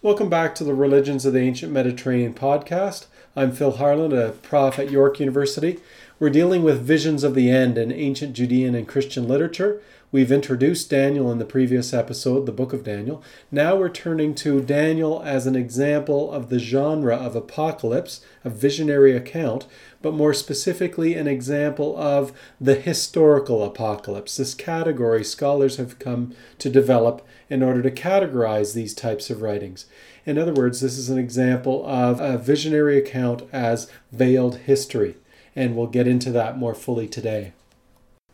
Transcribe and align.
Welcome 0.00 0.28
back 0.28 0.54
to 0.54 0.62
the 0.62 0.74
Religions 0.74 1.26
of 1.26 1.32
the 1.32 1.40
Ancient 1.40 1.72
Mediterranean 1.72 2.32
podcast. 2.32 3.06
I'm 3.34 3.50
Phil 3.50 3.72
Harland, 3.72 4.12
a 4.12 4.30
prof 4.30 4.78
at 4.78 4.92
York 4.92 5.18
University. 5.18 5.80
We're 6.20 6.30
dealing 6.30 6.62
with 6.62 6.86
visions 6.86 7.24
of 7.24 7.34
the 7.34 7.50
end 7.50 7.76
in 7.76 7.90
ancient 7.90 8.34
Judean 8.34 8.76
and 8.76 8.86
Christian 8.86 9.26
literature. 9.26 9.82
We've 10.10 10.32
introduced 10.32 10.88
Daniel 10.88 11.30
in 11.30 11.36
the 11.36 11.44
previous 11.44 11.92
episode, 11.92 12.46
the 12.46 12.52
book 12.52 12.72
of 12.72 12.82
Daniel. 12.82 13.22
Now 13.50 13.76
we're 13.76 13.90
turning 13.90 14.34
to 14.36 14.62
Daniel 14.62 15.22
as 15.22 15.46
an 15.46 15.54
example 15.54 16.32
of 16.32 16.48
the 16.48 16.58
genre 16.58 17.14
of 17.14 17.36
apocalypse, 17.36 18.22
a 18.42 18.48
visionary 18.48 19.14
account, 19.14 19.66
but 20.00 20.14
more 20.14 20.32
specifically, 20.32 21.12
an 21.12 21.26
example 21.26 21.94
of 21.98 22.32
the 22.58 22.76
historical 22.76 23.62
apocalypse. 23.62 24.38
This 24.38 24.54
category 24.54 25.24
scholars 25.24 25.76
have 25.76 25.98
come 25.98 26.34
to 26.58 26.70
develop 26.70 27.20
in 27.50 27.62
order 27.62 27.82
to 27.82 27.90
categorize 27.90 28.72
these 28.72 28.94
types 28.94 29.28
of 29.28 29.42
writings. 29.42 29.84
In 30.24 30.38
other 30.38 30.54
words, 30.54 30.80
this 30.80 30.96
is 30.96 31.10
an 31.10 31.18
example 31.18 31.86
of 31.86 32.18
a 32.18 32.38
visionary 32.38 32.96
account 32.96 33.42
as 33.52 33.92
veiled 34.10 34.56
history, 34.60 35.16
and 35.54 35.76
we'll 35.76 35.86
get 35.86 36.08
into 36.08 36.30
that 36.30 36.56
more 36.56 36.74
fully 36.74 37.08
today 37.08 37.52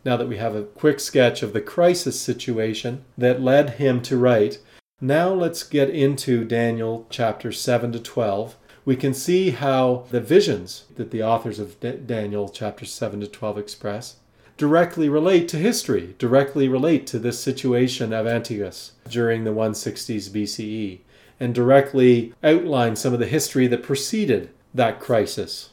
now 0.05 0.15
that 0.15 0.29
we 0.29 0.37
have 0.37 0.55
a 0.55 0.63
quick 0.63 0.99
sketch 0.99 1.41
of 1.41 1.51
the 1.51 1.59
crisis 1.59 2.21
situation 2.21 3.03
that 3.17 3.41
led 3.41 3.71
him 3.71 4.01
to 4.03 4.17
write, 4.17 4.59
now 5.01 5.33
let's 5.33 5.63
get 5.63 5.89
into 5.89 6.45
Daniel 6.45 7.07
chapter 7.09 7.51
7 7.51 7.91
to 7.91 7.99
12. 7.99 8.55
We 8.85 8.95
can 8.95 9.15
see 9.15 9.49
how 9.49 10.05
the 10.11 10.21
visions 10.21 10.85
that 10.95 11.09
the 11.09 11.23
authors 11.23 11.57
of 11.57 11.79
D- 11.79 11.99
Daniel 12.05 12.47
chapter 12.47 12.85
7 12.85 13.19
to 13.19 13.27
12 13.27 13.57
express 13.57 14.17
directly 14.57 15.09
relate 15.09 15.49
to 15.49 15.57
history, 15.57 16.15
directly 16.17 16.69
relate 16.69 17.05
to 17.07 17.19
this 17.19 17.39
situation 17.39 18.13
of 18.13 18.27
Antiochus 18.27 18.93
during 19.09 19.43
the 19.43 19.51
160s 19.51 20.29
BCE, 20.29 20.99
and 21.39 21.53
directly 21.53 22.33
outline 22.43 22.95
some 22.95 23.13
of 23.13 23.19
the 23.19 23.25
history 23.25 23.67
that 23.67 23.83
preceded 23.83 24.49
that 24.73 24.99
crisis. 24.99 25.71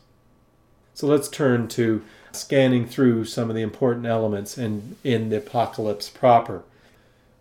So 0.94 1.06
let's 1.06 1.28
turn 1.28 1.68
to 1.68 2.02
scanning 2.36 2.86
through 2.86 3.24
some 3.24 3.50
of 3.50 3.56
the 3.56 3.62
important 3.62 4.06
elements 4.06 4.56
in, 4.58 4.96
in 5.04 5.28
the 5.30 5.38
apocalypse 5.38 6.08
proper. 6.08 6.62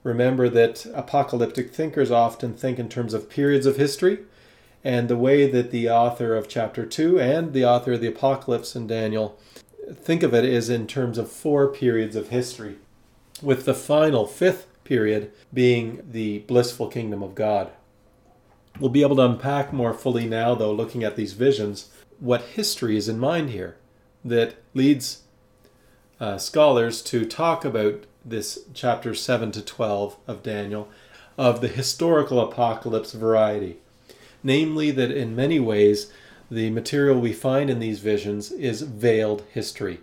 Remember 0.03 0.49
that 0.49 0.85
apocalyptic 0.93 1.73
thinkers 1.73 2.09
often 2.09 2.53
think 2.53 2.79
in 2.79 2.89
terms 2.89 3.13
of 3.13 3.29
periods 3.29 3.65
of 3.65 3.77
history, 3.77 4.19
and 4.83 5.07
the 5.07 5.17
way 5.17 5.49
that 5.49 5.71
the 5.71 5.89
author 5.89 6.35
of 6.35 6.47
chapter 6.47 6.85
2 6.85 7.19
and 7.19 7.53
the 7.53 7.65
author 7.65 7.93
of 7.93 8.01
the 8.01 8.07
apocalypse 8.07 8.75
in 8.75 8.87
Daniel 8.87 9.37
think 9.93 10.23
of 10.23 10.33
it 10.33 10.45
is 10.45 10.69
in 10.69 10.87
terms 10.87 11.17
of 11.17 11.31
four 11.31 11.67
periods 11.67 12.15
of 12.15 12.29
history, 12.29 12.77
with 13.41 13.65
the 13.65 13.73
final 13.73 14.25
fifth 14.25 14.67
period 14.83 15.31
being 15.53 16.01
the 16.09 16.39
blissful 16.39 16.87
kingdom 16.87 17.21
of 17.21 17.35
God. 17.35 17.71
We'll 18.79 18.89
be 18.89 19.03
able 19.03 19.17
to 19.17 19.25
unpack 19.25 19.71
more 19.71 19.93
fully 19.93 20.25
now, 20.25 20.55
though, 20.55 20.73
looking 20.73 21.03
at 21.03 21.15
these 21.15 21.33
visions, 21.33 21.89
what 22.19 22.41
history 22.41 22.97
is 22.97 23.09
in 23.09 23.19
mind 23.19 23.49
here 23.49 23.77
that 24.23 24.55
leads 24.73 25.23
uh, 26.19 26.37
scholars 26.37 27.01
to 27.01 27.25
talk 27.25 27.65
about 27.65 28.05
this 28.23 28.59
chapter 28.73 29.13
7 29.13 29.51
to 29.51 29.61
12 29.61 30.17
of 30.27 30.43
Daniel 30.43 30.87
of 31.37 31.61
the 31.61 31.67
historical 31.67 32.39
apocalypse 32.39 33.13
variety. 33.13 33.77
Namely, 34.43 34.91
that 34.91 35.11
in 35.11 35.35
many 35.35 35.59
ways, 35.59 36.11
the 36.49 36.69
material 36.69 37.19
we 37.19 37.33
find 37.33 37.69
in 37.69 37.79
these 37.79 37.99
visions 37.99 38.51
is 38.51 38.81
veiled 38.81 39.43
history. 39.51 39.99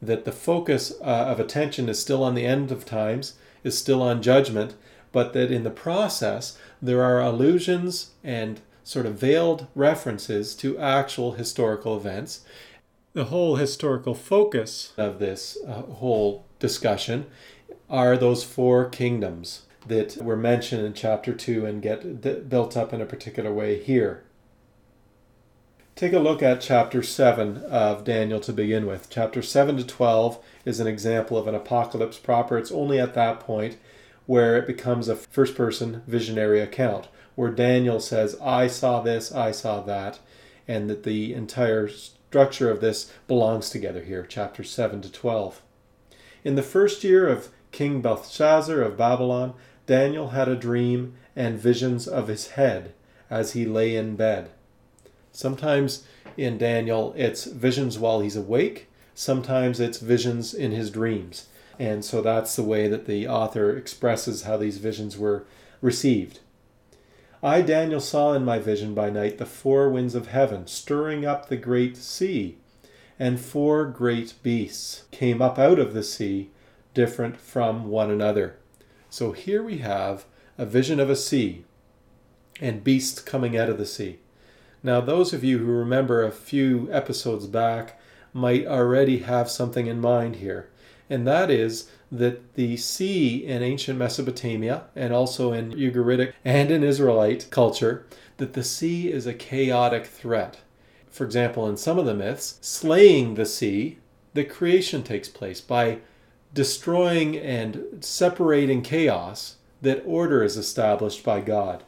That 0.00 0.24
the 0.24 0.32
focus 0.32 0.92
uh, 1.00 1.04
of 1.04 1.40
attention 1.40 1.88
is 1.88 1.98
still 2.00 2.22
on 2.22 2.34
the 2.34 2.46
end 2.46 2.70
of 2.70 2.84
times, 2.84 3.34
is 3.64 3.76
still 3.76 4.02
on 4.02 4.22
judgment, 4.22 4.74
but 5.10 5.32
that 5.32 5.50
in 5.50 5.64
the 5.64 5.70
process 5.70 6.58
there 6.80 7.02
are 7.02 7.20
allusions 7.20 8.10
and 8.22 8.60
sort 8.84 9.06
of 9.06 9.14
veiled 9.14 9.66
references 9.74 10.54
to 10.56 10.78
actual 10.78 11.32
historical 11.32 11.96
events, 11.96 12.40
the 13.18 13.24
whole 13.24 13.56
historical 13.56 14.14
focus 14.14 14.92
of 14.96 15.18
this 15.18 15.58
uh, 15.66 15.82
whole 15.82 16.44
discussion 16.60 17.26
are 17.90 18.16
those 18.16 18.44
four 18.44 18.88
kingdoms 18.88 19.62
that 19.84 20.16
were 20.18 20.36
mentioned 20.36 20.86
in 20.86 20.94
chapter 20.94 21.32
2 21.32 21.66
and 21.66 21.82
get 21.82 22.20
d- 22.20 22.34
built 22.34 22.76
up 22.76 22.92
in 22.92 23.00
a 23.00 23.06
particular 23.06 23.52
way 23.52 23.82
here. 23.82 24.22
Take 25.96 26.12
a 26.12 26.20
look 26.20 26.44
at 26.44 26.60
chapter 26.60 27.02
7 27.02 27.56
of 27.64 28.04
Daniel 28.04 28.38
to 28.38 28.52
begin 28.52 28.86
with. 28.86 29.10
Chapter 29.10 29.42
7 29.42 29.78
to 29.78 29.84
12 29.84 30.38
is 30.64 30.78
an 30.78 30.86
example 30.86 31.36
of 31.36 31.48
an 31.48 31.56
apocalypse 31.56 32.18
proper. 32.18 32.56
It's 32.56 32.70
only 32.70 33.00
at 33.00 33.14
that 33.14 33.40
point 33.40 33.78
where 34.26 34.56
it 34.56 34.64
becomes 34.64 35.08
a 35.08 35.16
first 35.16 35.56
person 35.56 36.04
visionary 36.06 36.60
account, 36.60 37.08
where 37.34 37.50
Daniel 37.50 37.98
says, 37.98 38.36
I 38.40 38.68
saw 38.68 39.00
this, 39.00 39.32
I 39.32 39.50
saw 39.50 39.80
that, 39.80 40.20
and 40.68 40.88
that 40.88 41.02
the 41.02 41.34
entire 41.34 41.88
structure 42.28 42.70
of 42.70 42.82
this 42.82 43.10
belongs 43.26 43.70
together 43.70 44.02
here, 44.02 44.22
chapters 44.22 44.70
7 44.70 45.00
to 45.00 45.10
12. 45.10 45.62
In 46.44 46.56
the 46.56 46.62
first 46.62 47.02
year 47.02 47.26
of 47.26 47.48
King 47.72 48.02
Belshazzar 48.02 48.82
of 48.82 48.98
Babylon, 48.98 49.54
Daniel 49.86 50.28
had 50.28 50.46
a 50.46 50.54
dream 50.54 51.14
and 51.34 51.58
visions 51.58 52.06
of 52.06 52.28
his 52.28 52.48
head 52.48 52.92
as 53.30 53.52
he 53.52 53.64
lay 53.64 53.96
in 53.96 54.14
bed. 54.14 54.50
Sometimes 55.32 56.04
in 56.36 56.58
Daniel, 56.58 57.14
it's 57.16 57.44
visions 57.44 57.98
while 57.98 58.20
he's 58.20 58.36
awake, 58.36 58.88
sometimes 59.14 59.80
it's 59.80 59.98
visions 59.98 60.52
in 60.52 60.72
his 60.72 60.90
dreams. 60.90 61.48
And 61.78 62.04
so 62.04 62.20
that's 62.20 62.54
the 62.56 62.62
way 62.62 62.88
that 62.88 63.06
the 63.06 63.26
author 63.26 63.74
expresses 63.74 64.42
how 64.42 64.58
these 64.58 64.76
visions 64.76 65.16
were 65.16 65.46
received. 65.80 66.40
I, 67.42 67.62
Daniel, 67.62 68.00
saw 68.00 68.32
in 68.32 68.44
my 68.44 68.58
vision 68.58 68.94
by 68.94 69.10
night 69.10 69.38
the 69.38 69.46
four 69.46 69.88
winds 69.88 70.14
of 70.16 70.28
heaven 70.28 70.66
stirring 70.66 71.24
up 71.24 71.48
the 71.48 71.56
great 71.56 71.96
sea, 71.96 72.58
and 73.18 73.38
four 73.38 73.84
great 73.84 74.34
beasts 74.42 75.04
came 75.12 75.40
up 75.40 75.58
out 75.58 75.78
of 75.78 75.94
the 75.94 76.02
sea, 76.02 76.50
different 76.94 77.36
from 77.36 77.88
one 77.88 78.10
another. 78.10 78.56
So 79.08 79.32
here 79.32 79.62
we 79.62 79.78
have 79.78 80.24
a 80.56 80.66
vision 80.66 80.98
of 80.98 81.08
a 81.08 81.16
sea 81.16 81.64
and 82.60 82.82
beasts 82.82 83.20
coming 83.20 83.56
out 83.56 83.68
of 83.68 83.78
the 83.78 83.86
sea. 83.86 84.18
Now, 84.82 85.00
those 85.00 85.32
of 85.32 85.44
you 85.44 85.58
who 85.58 85.66
remember 85.66 86.24
a 86.24 86.32
few 86.32 86.88
episodes 86.90 87.46
back 87.46 88.00
might 88.32 88.66
already 88.66 89.20
have 89.20 89.48
something 89.48 89.86
in 89.86 90.00
mind 90.00 90.36
here, 90.36 90.70
and 91.08 91.26
that 91.26 91.50
is 91.50 91.88
that 92.10 92.54
the 92.54 92.76
sea 92.76 93.44
in 93.44 93.62
ancient 93.62 93.98
Mesopotamia 93.98 94.84
and 94.96 95.12
also 95.12 95.52
in 95.52 95.72
Ugaritic 95.72 96.32
and 96.44 96.70
in 96.70 96.82
Israelite 96.82 97.48
culture, 97.50 98.06
that 98.38 98.54
the 98.54 98.64
sea 98.64 99.12
is 99.12 99.26
a 99.26 99.34
chaotic 99.34 100.06
threat. 100.06 100.58
For 101.10 101.24
example, 101.24 101.68
in 101.68 101.76
some 101.76 101.98
of 101.98 102.06
the 102.06 102.14
myths, 102.14 102.58
slaying 102.60 103.34
the 103.34 103.46
sea, 103.46 103.98
the 104.34 104.44
creation 104.44 105.02
takes 105.02 105.28
place 105.28 105.60
by 105.60 105.98
destroying 106.54 107.36
and 107.36 107.98
separating 108.00 108.82
chaos, 108.82 109.56
that 109.82 110.02
order 110.06 110.42
is 110.42 110.56
established 110.56 111.24
by 111.24 111.40
God. 111.40 111.84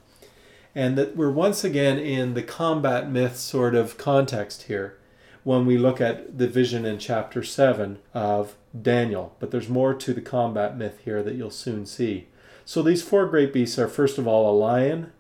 And 0.75 0.97
that 0.97 1.16
we're 1.16 1.30
once 1.30 1.64
again 1.64 1.98
in 1.98 2.34
the 2.34 2.42
combat 2.42 3.10
myth 3.10 3.36
sort 3.36 3.75
of 3.75 3.98
context 3.98 4.64
here 4.64 4.97
when 5.45 5.67
we 5.67 5.78
look 5.78 6.01
at 6.01 6.39
the 6.39 6.49
vision 6.49 6.84
in 6.84 6.99
chapter 6.99 7.43
7 7.43 7.99
of 8.15 8.56
Daniel. 8.81 9.34
But 9.39 9.51
there's 9.51 9.69
more 9.69 9.95
to 9.95 10.12
the 10.12 10.21
combat 10.21 10.77
myth 10.77 11.01
here 11.05 11.23
that 11.23 11.34
you'll 11.34 11.51
soon 11.51 11.87
see. 11.87 12.28
So 12.65 12.83
these 12.83 13.03
four 13.03 13.27
great 13.27 13.53
beasts 13.53 13.78
are 13.78 13.89
first 13.89 14.19
of 14.19 14.27
all 14.28 14.51
a 14.51 14.56
lion 14.56 15.12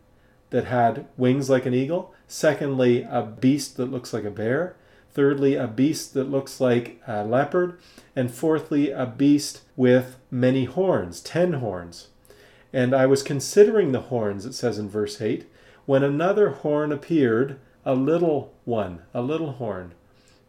that 0.50 0.66
had 0.66 1.06
wings 1.16 1.48
like 1.48 1.66
an 1.66 1.74
eagle, 1.74 2.14
secondly, 2.28 3.02
a 3.02 3.22
beast 3.22 3.76
that 3.76 3.90
looks 3.90 4.12
like 4.12 4.24
a 4.24 4.30
bear, 4.30 4.76
thirdly, 5.12 5.54
a 5.54 5.66
beast 5.66 6.14
that 6.14 6.30
looks 6.30 6.60
like 6.60 7.00
a 7.06 7.24
leopard, 7.24 7.78
and 8.14 8.32
fourthly, 8.32 8.90
a 8.90 9.06
beast 9.06 9.62
with 9.76 10.16
many 10.30 10.64
horns, 10.64 11.20
ten 11.20 11.54
horns. 11.54 12.08
And 12.72 12.94
I 12.94 13.06
was 13.06 13.22
considering 13.22 13.92
the 13.92 14.02
horns, 14.02 14.46
it 14.46 14.52
says 14.52 14.78
in 14.78 14.88
verse 14.88 15.20
8, 15.20 15.46
when 15.86 16.04
another 16.04 16.50
horn 16.50 16.92
appeared, 16.92 17.58
a 17.84 17.94
little 17.94 18.54
one, 18.64 19.02
a 19.14 19.22
little 19.22 19.52
horn, 19.52 19.94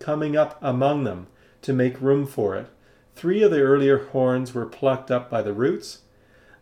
coming 0.01 0.35
up 0.35 0.57
among 0.61 1.03
them 1.03 1.27
to 1.61 1.73
make 1.73 2.01
room 2.01 2.25
for 2.25 2.55
it. 2.55 2.67
Three 3.15 3.43
of 3.43 3.51
the 3.51 3.61
earlier 3.61 4.05
horns 4.05 4.53
were 4.53 4.65
plucked 4.65 5.11
up 5.11 5.29
by 5.29 5.41
the 5.41 5.53
roots. 5.53 5.99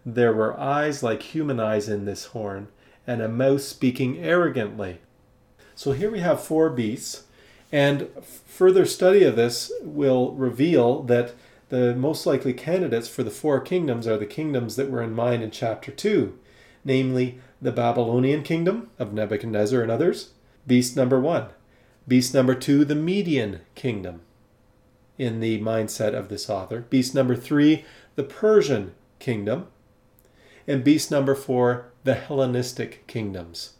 There 0.05 0.33
were 0.33 0.59
eyes 0.59 1.03
like 1.03 1.21
human 1.21 1.59
eyes 1.59 1.87
in 1.87 2.05
this 2.05 2.25
horn, 2.25 2.67
and 3.07 3.21
a 3.21 3.27
mouth 3.27 3.61
speaking 3.61 4.17
arrogantly. 4.19 4.99
So 5.75 5.93
here 5.93 6.11
we 6.11 6.19
have 6.19 6.43
four 6.43 6.69
beasts, 6.69 7.23
and 7.71 8.09
further 8.23 8.85
study 8.85 9.23
of 9.23 9.35
this 9.35 9.71
will 9.81 10.33
reveal 10.33 11.03
that 11.03 11.33
the 11.69 11.95
most 11.95 12.25
likely 12.25 12.53
candidates 12.53 13.07
for 13.07 13.23
the 13.23 13.31
four 13.31 13.59
kingdoms 13.61 14.07
are 14.07 14.17
the 14.17 14.25
kingdoms 14.25 14.75
that 14.75 14.89
were 14.89 15.03
in 15.03 15.13
mind 15.13 15.43
in 15.43 15.51
chapter 15.51 15.91
2, 15.91 16.37
namely 16.83 17.39
the 17.61 17.71
Babylonian 17.71 18.43
kingdom 18.43 18.89
of 18.97 19.13
Nebuchadnezzar 19.13 19.81
and 19.81 19.91
others, 19.91 20.31
beast 20.65 20.95
number 20.95 21.19
1, 21.19 21.47
beast 22.09 22.33
number 22.33 22.55
2, 22.55 22.83
the 22.83 22.95
Median 22.95 23.61
kingdom, 23.75 24.21
in 25.19 25.39
the 25.39 25.61
mindset 25.61 26.15
of 26.15 26.29
this 26.29 26.49
author. 26.49 26.81
Beast 26.89 27.13
number 27.13 27.35
three, 27.35 27.85
the 28.15 28.23
Persian 28.23 28.93
kingdom. 29.19 29.67
and 30.67 30.83
beast 30.83 31.09
number 31.09 31.35
four, 31.35 31.91
the 32.03 32.13
Hellenistic 32.13 33.05
kingdoms. 33.07 33.73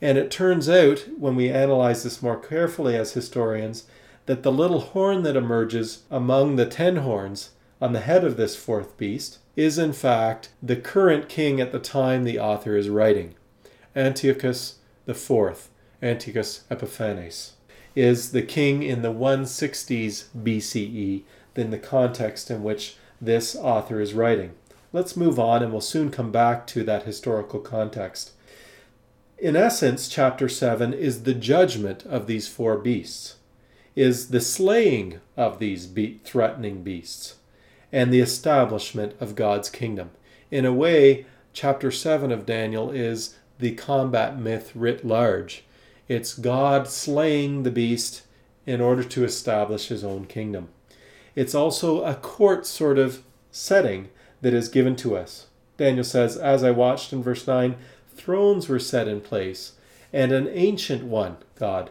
And 0.00 0.16
it 0.16 0.30
turns 0.30 0.68
out, 0.68 1.06
when 1.18 1.36
we 1.36 1.50
analyze 1.50 2.02
this 2.02 2.22
more 2.22 2.38
carefully 2.38 2.96
as 2.96 3.12
historians, 3.12 3.84
that 4.26 4.42
the 4.42 4.52
little 4.52 4.80
horn 4.80 5.22
that 5.22 5.36
emerges 5.36 6.04
among 6.10 6.56
the 6.56 6.66
ten 6.66 6.96
horns 6.96 7.50
on 7.80 7.92
the 7.92 8.00
head 8.00 8.24
of 8.24 8.36
this 8.36 8.56
fourth 8.56 8.96
beast 8.96 9.38
is 9.56 9.78
in 9.78 9.92
fact 9.92 10.50
the 10.62 10.76
current 10.76 11.28
king 11.28 11.60
at 11.60 11.72
the 11.72 11.78
time 11.78 12.24
the 12.24 12.38
author 12.38 12.76
is 12.76 12.88
writing. 12.88 13.34
Antiochus 13.94 14.76
IV, 15.06 15.68
Antiochus 16.02 16.64
Epiphanes, 16.70 17.52
is 17.96 18.32
the 18.32 18.42
king 18.42 18.82
in 18.82 19.02
the 19.02 19.12
160s 19.12 20.26
BCE 20.36 21.22
in 21.56 21.70
the 21.70 21.78
context 21.78 22.50
in 22.50 22.62
which 22.62 22.96
this 23.20 23.56
author 23.56 24.00
is 24.00 24.14
writing. 24.14 24.52
Let's 24.92 25.16
move 25.16 25.38
on 25.38 25.62
and 25.62 25.72
we'll 25.72 25.80
soon 25.80 26.10
come 26.10 26.30
back 26.30 26.66
to 26.68 26.84
that 26.84 27.02
historical 27.02 27.60
context. 27.60 28.32
In 29.38 29.56
essence, 29.56 30.08
chapter 30.08 30.48
7 30.48 30.92
is 30.92 31.24
the 31.24 31.34
judgment 31.34 32.04
of 32.06 32.26
these 32.26 32.48
four 32.48 32.78
beasts, 32.78 33.36
is 33.94 34.28
the 34.28 34.40
slaying 34.40 35.20
of 35.36 35.58
these 35.58 35.86
be- 35.86 36.20
threatening 36.24 36.82
beasts, 36.82 37.36
and 37.92 38.12
the 38.12 38.20
establishment 38.20 39.14
of 39.20 39.34
God's 39.34 39.68
kingdom. 39.68 40.10
In 40.50 40.64
a 40.64 40.72
way, 40.72 41.26
chapter 41.52 41.90
7 41.90 42.32
of 42.32 42.46
Daniel 42.46 42.90
is 42.90 43.36
the 43.58 43.72
combat 43.74 44.38
myth 44.38 44.72
writ 44.74 45.04
large. 45.04 45.64
It's 46.08 46.34
God 46.34 46.88
slaying 46.88 47.62
the 47.62 47.70
beast 47.70 48.22
in 48.66 48.80
order 48.80 49.04
to 49.04 49.24
establish 49.24 49.88
his 49.88 50.02
own 50.02 50.24
kingdom. 50.24 50.68
It's 51.34 51.54
also 51.54 52.02
a 52.02 52.14
court 52.14 52.66
sort 52.66 52.98
of 52.98 53.22
setting 53.50 54.08
that 54.40 54.54
is 54.54 54.68
given 54.68 54.96
to 54.96 55.16
us. 55.16 55.46
Daniel 55.76 56.04
says, 56.04 56.36
As 56.36 56.64
I 56.64 56.70
watched 56.70 57.12
in 57.12 57.22
verse 57.22 57.46
9, 57.46 57.76
thrones 58.16 58.68
were 58.68 58.78
set 58.78 59.06
in 59.06 59.20
place, 59.20 59.72
and 60.12 60.32
an 60.32 60.48
ancient 60.48 61.04
one, 61.04 61.36
God, 61.58 61.90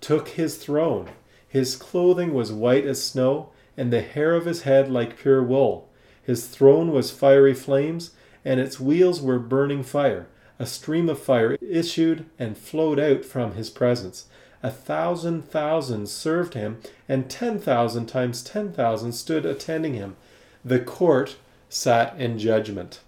took 0.00 0.28
his 0.28 0.56
throne. 0.56 1.08
His 1.48 1.76
clothing 1.76 2.34
was 2.34 2.52
white 2.52 2.86
as 2.86 3.02
snow, 3.02 3.50
and 3.76 3.92
the 3.92 4.02
hair 4.02 4.34
of 4.34 4.46
his 4.46 4.62
head 4.62 4.90
like 4.90 5.18
pure 5.18 5.42
wool. 5.42 5.88
His 6.22 6.46
throne 6.46 6.92
was 6.92 7.10
fiery 7.10 7.54
flames, 7.54 8.10
and 8.44 8.60
its 8.60 8.78
wheels 8.78 9.20
were 9.20 9.38
burning 9.38 9.82
fire. 9.82 10.26
A 10.58 10.66
stream 10.66 11.08
of 11.08 11.18
fire 11.18 11.58
issued 11.60 12.26
and 12.38 12.56
flowed 12.56 12.98
out 12.98 13.24
from 13.24 13.54
his 13.54 13.70
presence. 13.70 14.26
A 14.62 14.70
thousand 14.70 15.48
thousands 15.48 16.10
served 16.10 16.54
him, 16.54 16.78
and 17.08 17.28
ten 17.28 17.58
thousand 17.58 18.06
times 18.06 18.42
ten 18.42 18.72
thousand 18.72 19.12
stood 19.12 19.44
attending 19.44 19.94
him. 19.94 20.16
The 20.64 20.80
court 20.80 21.36
sat 21.68 22.18
in 22.18 22.38
judgment. 22.38 23.00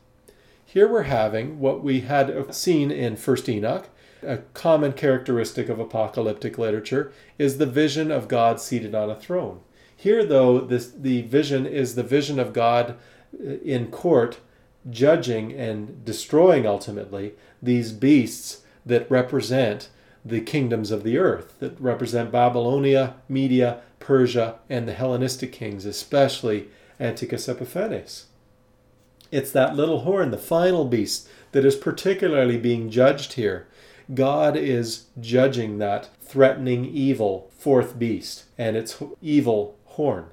Here 0.65 0.87
we're 0.87 1.05
having 1.05 1.59
what 1.61 1.83
we 1.83 2.01
had 2.03 2.55
seen 2.55 2.91
in 2.91 3.17
First 3.17 3.49
Enoch. 3.49 3.89
A 4.23 4.39
common 4.53 4.93
characteristic 4.93 5.69
of 5.69 5.79
apocalyptic 5.79 6.59
literature 6.59 7.13
is 7.39 7.57
the 7.57 7.67
vision 7.67 8.11
of 8.11 8.29
God 8.29 8.61
seated 8.61 8.95
on 8.95 9.09
a 9.09 9.19
throne. 9.19 9.61
Here, 9.97 10.25
though, 10.25 10.61
this, 10.61 10.91
the 10.91 11.23
vision 11.23 11.67
is 11.67 11.95
the 11.95 12.03
vision 12.03 12.39
of 12.39 12.53
God 12.53 12.97
uh, 13.35 13.55
in 13.65 13.91
court, 13.91 14.39
judging 14.89 15.53
and 15.53 16.05
destroying 16.05 16.67
ultimately 16.67 17.35
these 17.63 17.93
beasts 17.93 18.63
that 18.87 19.11
represent 19.11 19.89
the 20.25 20.41
kingdoms 20.41 20.91
of 20.91 21.05
the 21.05 21.19
earth, 21.19 21.55
that 21.61 21.81
represent 21.81 22.33
Babylonia, 22.33 23.15
Media, 23.29 23.81
Persia, 23.99 24.57
and 24.69 24.87
the 24.87 24.93
Hellenistic 24.93 25.53
kings, 25.53 25.85
especially 25.85 26.69
Antiochus 27.01 27.49
Epiphanes. 27.49 28.27
It's 29.31 29.53
that 29.53 29.77
little 29.77 30.01
horn, 30.01 30.31
the 30.31 30.39
final 30.39 30.85
beast, 30.85 31.29
that 31.53 31.65
is 31.65 31.77
particularly 31.77 32.57
being 32.57 32.91
judged 32.91 33.35
here. 33.35 33.67
God 34.15 34.57
is 34.57 35.07
judging 35.21 35.79
that 35.79 36.09
threatening 36.23 36.87
evil 36.87 37.51
fourth 37.59 37.99
beast 37.99 38.45
and 38.57 38.77
its 38.77 39.03
evil 39.21 39.77
horn. 39.85 40.27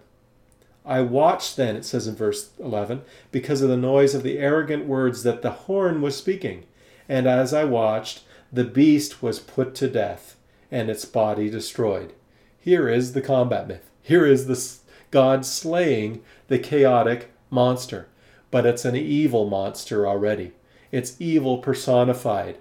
I 0.85 1.01
watched 1.01 1.57
then, 1.57 1.75
it 1.75 1.85
says 1.85 2.07
in 2.07 2.15
verse 2.15 2.51
11, 2.59 3.01
because 3.31 3.61
of 3.61 3.69
the 3.69 3.77
noise 3.77 4.13
of 4.13 4.23
the 4.23 4.37
arrogant 4.37 4.85
words 4.85 5.23
that 5.23 5.41
the 5.41 5.51
horn 5.51 6.01
was 6.01 6.15
speaking. 6.15 6.65
And 7.09 7.27
as 7.27 7.53
I 7.53 7.63
watched, 7.63 8.23
the 8.51 8.63
beast 8.63 9.21
was 9.21 9.39
put 9.39 9.75
to 9.75 9.89
death 9.89 10.35
and 10.71 10.89
its 10.89 11.05
body 11.05 11.49
destroyed. 11.49 12.13
Here 12.59 12.87
is 12.89 13.13
the 13.13 13.21
combat 13.21 13.67
myth. 13.67 13.89
Here 14.01 14.25
is 14.25 14.47
the 14.47 14.77
God 15.11 15.45
slaying 15.45 16.23
the 16.47 16.59
chaotic 16.59 17.31
monster 17.49 18.07
but 18.55 18.65
it's 18.65 18.85
an 18.85 18.95
evil 18.95 19.49
monster 19.49 20.07
already. 20.07 20.53
It's 20.89 21.19
evil 21.19 21.57
personified. 21.57 22.57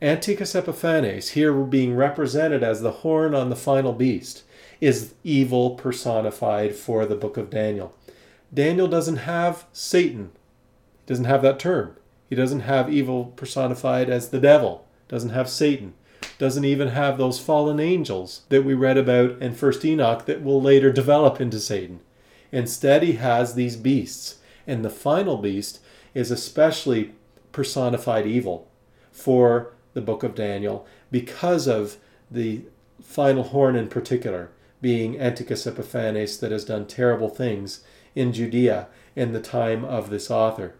Antiochus 0.00 0.54
Epiphanes, 0.54 1.30
here 1.30 1.52
being 1.52 1.96
represented 1.96 2.62
as 2.62 2.80
the 2.80 2.92
horn 3.02 3.34
on 3.34 3.50
the 3.50 3.56
final 3.56 3.92
beast, 3.92 4.44
is 4.80 5.14
evil 5.24 5.70
personified 5.70 6.74
for 6.74 7.06
the 7.06 7.14
book 7.14 7.36
of 7.36 7.50
Daniel. 7.50 7.94
Daniel 8.52 8.86
doesn't 8.86 9.18
have 9.18 9.66
Satan. 9.72 10.30
He 11.04 11.06
doesn't 11.06 11.24
have 11.24 11.42
that 11.42 11.58
term. 11.58 11.96
He 12.28 12.36
doesn't 12.36 12.60
have 12.60 12.92
evil 12.92 13.26
personified 13.36 14.10
as 14.10 14.30
the 14.30 14.40
devil. 14.40 14.86
Doesn't 15.08 15.30
have 15.30 15.48
Satan. 15.48 15.94
Doesn't 16.38 16.64
even 16.64 16.88
have 16.88 17.18
those 17.18 17.40
fallen 17.40 17.80
angels 17.80 18.42
that 18.48 18.64
we 18.64 18.74
read 18.74 18.98
about 18.98 19.40
in 19.40 19.54
First 19.54 19.84
Enoch 19.84 20.26
that 20.26 20.42
will 20.42 20.60
later 20.60 20.92
develop 20.92 21.40
into 21.40 21.60
Satan. 21.60 22.00
Instead, 22.52 23.02
he 23.02 23.14
has 23.14 23.54
these 23.54 23.76
beasts 23.76 24.36
and 24.66 24.84
the 24.84 24.90
final 24.90 25.36
beast 25.36 25.80
is 26.14 26.30
especially 26.30 27.12
personified 27.52 28.26
evil 28.26 28.68
for 29.12 29.72
the 29.94 30.00
book 30.00 30.22
of 30.22 30.34
Daniel 30.34 30.86
because 31.10 31.66
of 31.66 31.96
the 32.30 32.62
final 33.00 33.44
horn 33.44 33.76
in 33.76 33.88
particular, 33.88 34.50
being 34.80 35.18
Antiochus 35.18 35.66
Epiphanes, 35.66 36.38
that 36.38 36.52
has 36.52 36.64
done 36.64 36.86
terrible 36.86 37.28
things 37.28 37.82
in 38.14 38.32
Judea 38.32 38.88
in 39.14 39.32
the 39.32 39.40
time 39.40 39.84
of 39.84 40.10
this 40.10 40.30
author. 40.30 40.74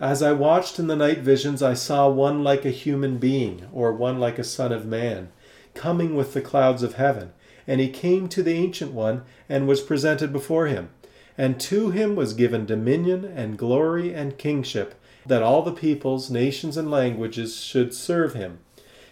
As 0.00 0.22
I 0.22 0.32
watched 0.32 0.78
in 0.78 0.86
the 0.86 0.96
night 0.96 1.18
visions, 1.18 1.62
I 1.62 1.74
saw 1.74 2.08
one 2.08 2.42
like 2.42 2.64
a 2.64 2.70
human 2.70 3.18
being, 3.18 3.68
or 3.72 3.92
one 3.92 4.18
like 4.18 4.38
a 4.38 4.44
son 4.44 4.72
of 4.72 4.86
man, 4.86 5.30
coming 5.74 6.16
with 6.16 6.32
the 6.32 6.40
clouds 6.40 6.82
of 6.82 6.94
heaven. 6.94 7.32
And 7.66 7.80
he 7.80 7.88
came 7.90 8.26
to 8.28 8.42
the 8.42 8.54
Ancient 8.54 8.92
One 8.92 9.22
and 9.48 9.68
was 9.68 9.82
presented 9.82 10.32
before 10.32 10.66
him. 10.66 10.88
And 11.36 11.60
to 11.60 11.90
him 11.90 12.16
was 12.16 12.32
given 12.32 12.64
dominion 12.64 13.24
and 13.24 13.58
glory 13.58 14.14
and 14.14 14.38
kingship, 14.38 14.94
that 15.26 15.42
all 15.42 15.62
the 15.62 15.72
peoples, 15.72 16.30
nations, 16.30 16.76
and 16.78 16.90
languages 16.90 17.60
should 17.60 17.94
serve 17.94 18.32
him. 18.32 18.60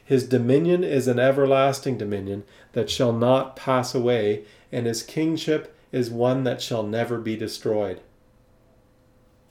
His 0.08 0.26
dominion 0.26 0.84
is 0.84 1.06
an 1.06 1.18
everlasting 1.18 1.98
dominion 1.98 2.44
that 2.72 2.88
shall 2.88 3.12
not 3.12 3.56
pass 3.56 3.94
away, 3.94 4.44
and 4.72 4.86
his 4.86 5.02
kingship 5.02 5.76
is 5.92 6.08
one 6.08 6.44
that 6.44 6.62
shall 6.62 6.82
never 6.82 7.18
be 7.18 7.36
destroyed. 7.36 8.00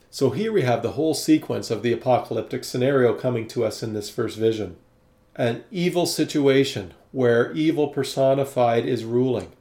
So 0.10 0.32
here 0.32 0.52
we 0.52 0.64
have 0.64 0.82
the 0.82 0.94
whole 0.94 1.14
sequence 1.14 1.70
of 1.70 1.84
the 1.84 1.94
apocalyptic 1.94 2.64
scenario 2.64 3.14
coming 3.14 3.48
to 3.50 3.66
us 3.66 3.84
in 3.84 3.94
this 3.94 4.10
first 4.10 4.36
vision. 4.36 4.78
An 5.36 5.64
evil 5.70 6.08
situation 6.08 6.96
where 7.12 7.52
evil 7.52 7.90
personified 7.90 8.84
is 8.84 9.06
ruling. 9.06 9.52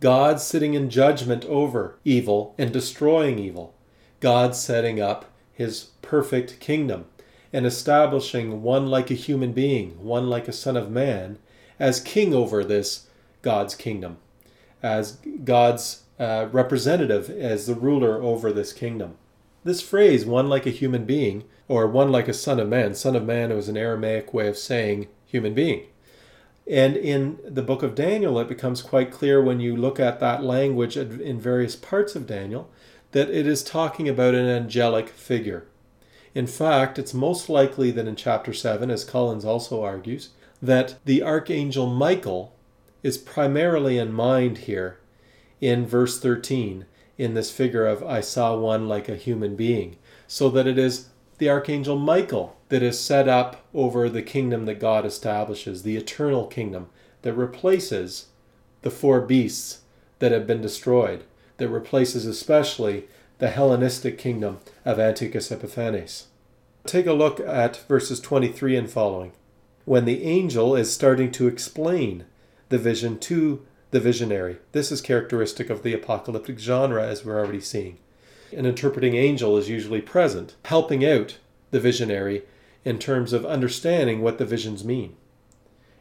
God 0.00 0.40
sitting 0.40 0.72
in 0.72 0.88
judgment 0.88 1.44
over 1.44 1.98
evil 2.02 2.54
and 2.56 2.72
destroying 2.72 3.38
evil. 3.38 3.74
God 4.20 4.56
setting 4.56 5.02
up 5.02 5.26
his 5.52 5.88
perfect 6.00 6.60
kingdom 6.60 7.04
and 7.54 7.64
establishing 7.66 8.62
one 8.62 8.88
like 8.88 9.12
a 9.12 9.14
human 9.14 9.52
being, 9.52 9.90
one 10.02 10.28
like 10.28 10.48
a 10.48 10.52
son 10.52 10.76
of 10.76 10.90
man, 10.90 11.38
as 11.78 12.00
king 12.00 12.34
over 12.34 12.64
this 12.64 13.06
God's 13.42 13.76
kingdom, 13.76 14.16
as 14.82 15.18
God's 15.44 16.02
uh, 16.18 16.48
representative, 16.50 17.30
as 17.30 17.68
the 17.68 17.76
ruler 17.76 18.20
over 18.20 18.52
this 18.52 18.72
kingdom. 18.72 19.16
This 19.62 19.80
phrase, 19.80 20.26
one 20.26 20.48
like 20.48 20.66
a 20.66 20.70
human 20.70 21.04
being, 21.04 21.44
or 21.68 21.86
one 21.86 22.10
like 22.10 22.26
a 22.26 22.34
son 22.34 22.58
of 22.58 22.68
man, 22.68 22.92
son 22.96 23.14
of 23.14 23.24
man 23.24 23.54
was 23.54 23.68
an 23.68 23.76
Aramaic 23.76 24.34
way 24.34 24.48
of 24.48 24.58
saying 24.58 25.06
human 25.24 25.54
being. 25.54 25.84
And 26.68 26.96
in 26.96 27.38
the 27.46 27.62
book 27.62 27.84
of 27.84 27.94
Daniel, 27.94 28.36
it 28.40 28.48
becomes 28.48 28.82
quite 28.82 29.12
clear 29.12 29.40
when 29.40 29.60
you 29.60 29.76
look 29.76 30.00
at 30.00 30.18
that 30.18 30.42
language 30.42 30.96
in 30.96 31.38
various 31.38 31.76
parts 31.76 32.16
of 32.16 32.26
Daniel 32.26 32.68
that 33.12 33.30
it 33.30 33.46
is 33.46 33.62
talking 33.62 34.08
about 34.08 34.34
an 34.34 34.46
angelic 34.46 35.08
figure. 35.08 35.68
In 36.34 36.46
fact, 36.46 36.98
it's 36.98 37.14
most 37.14 37.48
likely 37.48 37.90
that 37.92 38.08
in 38.08 38.16
chapter 38.16 38.52
7, 38.52 38.90
as 38.90 39.04
Collins 39.04 39.44
also 39.44 39.82
argues, 39.82 40.30
that 40.60 40.96
the 41.04 41.22
archangel 41.22 41.86
Michael 41.86 42.54
is 43.02 43.18
primarily 43.18 43.98
in 43.98 44.12
mind 44.12 44.58
here 44.58 44.98
in 45.60 45.86
verse 45.86 46.18
13 46.18 46.86
in 47.16 47.34
this 47.34 47.50
figure 47.50 47.86
of 47.86 48.02
I 48.02 48.20
saw 48.20 48.56
one 48.56 48.88
like 48.88 49.08
a 49.08 49.16
human 49.16 49.54
being, 49.54 49.96
so 50.26 50.48
that 50.50 50.66
it 50.66 50.78
is 50.78 51.10
the 51.38 51.48
archangel 51.48 51.98
Michael 51.98 52.56
that 52.68 52.82
is 52.82 52.98
set 52.98 53.28
up 53.28 53.64
over 53.72 54.08
the 54.08 54.22
kingdom 54.22 54.64
that 54.66 54.80
God 54.80 55.06
establishes, 55.06 55.82
the 55.82 55.96
eternal 55.96 56.46
kingdom 56.46 56.88
that 57.22 57.34
replaces 57.34 58.26
the 58.82 58.90
four 58.90 59.20
beasts 59.20 59.82
that 60.18 60.32
have 60.32 60.46
been 60.46 60.60
destroyed, 60.60 61.24
that 61.58 61.68
replaces 61.68 62.26
especially 62.26 63.04
the 63.38 63.50
Hellenistic 63.50 64.16
kingdom 64.16 64.58
of 64.84 65.00
Antiochus 65.00 65.50
Epiphanes. 65.50 66.28
Take 66.86 67.06
a 67.06 67.12
look 67.12 67.40
at 67.40 67.78
verses 67.88 68.20
23 68.20 68.76
and 68.76 68.90
following, 68.90 69.32
when 69.84 70.04
the 70.04 70.22
angel 70.22 70.76
is 70.76 70.92
starting 70.92 71.32
to 71.32 71.48
explain 71.48 72.26
the 72.68 72.78
vision 72.78 73.18
to 73.18 73.66
the 73.90 73.98
visionary. 73.98 74.58
This 74.72 74.92
is 74.92 75.00
characteristic 75.00 75.68
of 75.68 75.82
the 75.82 75.94
apocalyptic 75.94 76.60
genre, 76.60 77.04
as 77.04 77.24
we're 77.24 77.38
already 77.38 77.60
seeing. 77.60 77.98
An 78.52 78.66
interpreting 78.66 79.16
angel 79.16 79.56
is 79.56 79.68
usually 79.68 80.00
present, 80.00 80.54
helping 80.66 81.04
out 81.04 81.38
the 81.72 81.80
visionary 81.80 82.42
in 82.84 82.98
terms 82.98 83.32
of 83.32 83.44
understanding 83.44 84.20
what 84.20 84.38
the 84.38 84.44
visions 84.44 84.84
mean. 84.84 85.16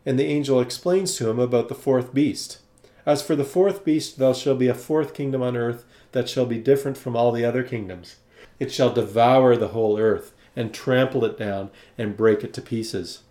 And 0.05 0.19
the 0.19 0.25
angel 0.25 0.59
explains 0.59 1.15
to 1.15 1.29
him 1.29 1.39
about 1.39 1.67
the 1.67 1.75
fourth 1.75 2.13
beast. 2.13 2.59
As 3.05 3.21
for 3.21 3.35
the 3.35 3.43
fourth 3.43 3.83
beast, 3.83 4.17
there 4.17 4.33
shall 4.33 4.55
be 4.55 4.67
a 4.67 4.73
fourth 4.73 5.13
kingdom 5.13 5.41
on 5.41 5.57
earth 5.57 5.85
that 6.13 6.29
shall 6.29 6.45
be 6.45 6.57
different 6.57 6.97
from 6.97 7.15
all 7.15 7.31
the 7.31 7.45
other 7.45 7.63
kingdoms. 7.63 8.17
It 8.59 8.71
shall 8.71 8.93
devour 8.93 9.55
the 9.55 9.69
whole 9.69 9.99
earth, 9.99 10.33
and 10.55 10.73
trample 10.73 11.25
it 11.25 11.37
down, 11.37 11.69
and 11.97 12.15
break 12.15 12.43
it 12.43 12.53
to 12.53 12.61
pieces. 12.61 13.23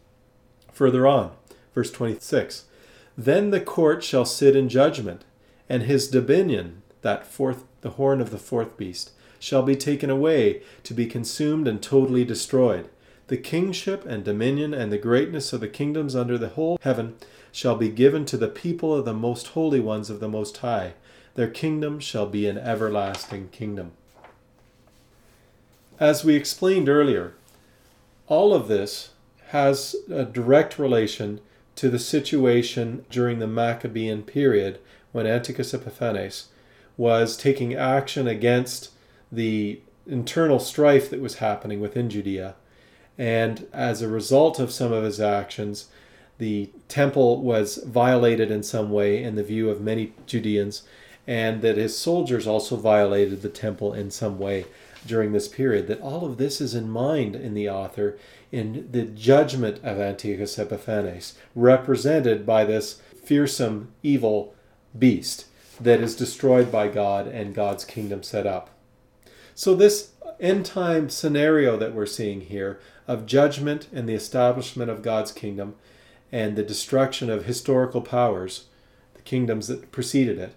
Further 0.72 1.06
on, 1.06 1.32
verse 1.74 1.90
26 1.90 2.66
Then 3.16 3.50
the 3.50 3.60
court 3.60 4.02
shall 4.02 4.24
sit 4.24 4.56
in 4.56 4.68
judgment, 4.68 5.24
and 5.68 5.84
his 5.84 6.08
dominion, 6.08 6.82
that 7.02 7.26
fourth, 7.26 7.64
the 7.80 7.90
horn 7.90 8.20
of 8.20 8.30
the 8.30 8.38
fourth 8.38 8.76
beast, 8.76 9.12
shall 9.38 9.62
be 9.62 9.76
taken 9.76 10.10
away, 10.10 10.62
to 10.82 10.94
be 10.94 11.06
consumed 11.06 11.66
and 11.66 11.82
totally 11.82 12.24
destroyed. 12.24 12.88
The 13.28 13.36
kingship 13.36 14.04
and 14.04 14.24
dominion 14.24 14.74
and 14.74 14.92
the 14.92 14.98
greatness 14.98 15.52
of 15.52 15.60
the 15.60 15.68
kingdoms 15.68 16.14
under 16.14 16.36
the 16.36 16.50
whole 16.50 16.78
heaven 16.82 17.16
shall 17.52 17.76
be 17.76 17.90
given 17.90 18.24
to 18.24 18.36
the 18.36 18.48
people 18.48 18.94
of 18.94 19.04
the 19.04 19.14
most 19.14 19.48
holy 19.48 19.78
ones 19.78 20.10
of 20.10 20.18
the 20.18 20.28
Most 20.28 20.56
High. 20.56 20.94
Their 21.34 21.50
kingdom 21.50 22.00
shall 22.00 22.26
be 22.26 22.48
an 22.48 22.58
everlasting 22.58 23.50
kingdom. 23.50 23.92
As 26.00 26.24
we 26.24 26.34
explained 26.34 26.88
earlier, 26.88 27.34
all 28.26 28.54
of 28.54 28.66
this 28.66 29.10
has 29.48 29.94
a 30.10 30.24
direct 30.24 30.78
relation 30.78 31.40
to 31.76 31.90
the 31.90 31.98
situation 31.98 33.04
during 33.10 33.38
the 33.38 33.46
Maccabean 33.46 34.22
period 34.22 34.78
when 35.12 35.26
Antiochus 35.26 35.74
Epiphanes 35.74 36.48
was 36.96 37.36
taking 37.36 37.74
action 37.74 38.26
against 38.26 38.90
the 39.30 39.80
internal 40.06 40.58
strife 40.58 41.10
that 41.10 41.20
was 41.20 41.36
happening 41.36 41.80
within 41.80 42.10
Judea. 42.10 42.54
And 43.18 43.66
as 43.72 44.02
a 44.02 44.08
result 44.08 44.58
of 44.58 44.72
some 44.72 44.92
of 44.92 45.04
his 45.04 45.20
actions, 45.20 45.88
the 46.38 46.70
temple 46.88 47.42
was 47.42 47.76
violated 47.78 48.50
in 48.50 48.62
some 48.62 48.90
way 48.90 49.22
in 49.22 49.36
the 49.36 49.44
view 49.44 49.70
of 49.70 49.80
many 49.80 50.12
Judeans, 50.26 50.82
and 51.26 51.62
that 51.62 51.76
his 51.76 51.96
soldiers 51.96 52.46
also 52.46 52.76
violated 52.76 53.42
the 53.42 53.48
temple 53.48 53.92
in 53.92 54.10
some 54.10 54.38
way 54.38 54.66
during 55.06 55.32
this 55.32 55.48
period. 55.48 55.86
That 55.86 56.00
all 56.00 56.24
of 56.24 56.38
this 56.38 56.60
is 56.60 56.74
in 56.74 56.88
mind 56.90 57.36
in 57.36 57.54
the 57.54 57.68
author 57.68 58.18
in 58.50 58.88
the 58.90 59.04
judgment 59.04 59.78
of 59.82 59.98
Antiochus 59.98 60.58
Epiphanes, 60.58 61.34
represented 61.54 62.44
by 62.44 62.64
this 62.64 63.00
fearsome 63.24 63.92
evil 64.02 64.54
beast 64.96 65.46
that 65.80 66.00
is 66.00 66.14
destroyed 66.14 66.70
by 66.70 66.88
God 66.88 67.26
and 67.26 67.54
God's 67.54 67.84
kingdom 67.84 68.22
set 68.22 68.46
up. 68.46 68.70
So, 69.54 69.74
this 69.74 70.12
end 70.40 70.66
time 70.66 71.08
scenario 71.08 71.76
that 71.76 71.94
we're 71.94 72.06
seeing 72.06 72.42
here 72.42 72.80
of 73.08 73.26
judgment 73.26 73.88
and 73.92 74.08
the 74.08 74.14
establishment 74.14 74.90
of 74.90 75.02
God's 75.02 75.32
kingdom 75.32 75.74
and 76.32 76.56
the 76.56 76.62
destruction 76.62 77.30
of 77.30 77.44
historical 77.44 78.00
powers, 78.00 78.64
the 79.14 79.22
kingdoms 79.22 79.68
that 79.68 79.92
preceded 79.92 80.38
it, 80.38 80.54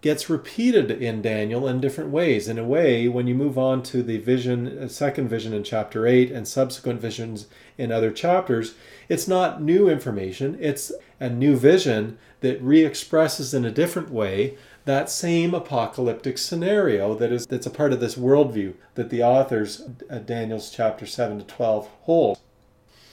gets 0.00 0.30
repeated 0.30 0.90
in 0.90 1.20
Daniel 1.20 1.68
in 1.68 1.78
different 1.80 2.10
ways. 2.10 2.48
In 2.48 2.58
a 2.58 2.64
way, 2.64 3.06
when 3.06 3.26
you 3.26 3.34
move 3.34 3.58
on 3.58 3.82
to 3.84 4.02
the 4.02 4.16
vision, 4.16 4.78
uh, 4.78 4.88
second 4.88 5.28
vision 5.28 5.52
in 5.52 5.62
chapter 5.62 6.06
8 6.06 6.30
and 6.30 6.48
subsequent 6.48 7.00
visions 7.00 7.46
in 7.76 7.92
other 7.92 8.10
chapters, 8.10 8.74
it's 9.10 9.28
not 9.28 9.60
new 9.60 9.90
information, 9.90 10.56
it's 10.58 10.90
a 11.18 11.28
new 11.28 11.54
vision 11.54 12.16
that 12.40 12.62
re 12.62 12.82
expresses 12.82 13.52
in 13.52 13.66
a 13.66 13.70
different 13.70 14.10
way 14.10 14.56
that 14.86 15.10
same 15.10 15.54
apocalyptic 15.54 16.38
scenario 16.38 17.14
that 17.14 17.30
is 17.30 17.46
that's 17.46 17.66
a 17.66 17.70
part 17.70 17.92
of 17.92 18.00
this 18.00 18.14
worldview 18.14 18.72
that 18.94 19.10
the 19.10 19.22
authors 19.22 19.82
uh, 20.08 20.18
Daniel's 20.18 20.70
chapter 20.70 21.04
7 21.04 21.38
to 21.38 21.44
12 21.44 21.88
hold. 22.02 22.38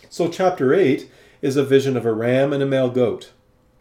So 0.10 0.30
chapter 0.30 0.74
8 0.74 1.10
is 1.42 1.56
a 1.56 1.64
vision 1.64 1.96
of 1.98 2.06
a 2.06 2.14
ram 2.14 2.54
and 2.54 2.64
a 2.64 2.66
male 2.66 2.90
goat. 2.90 3.32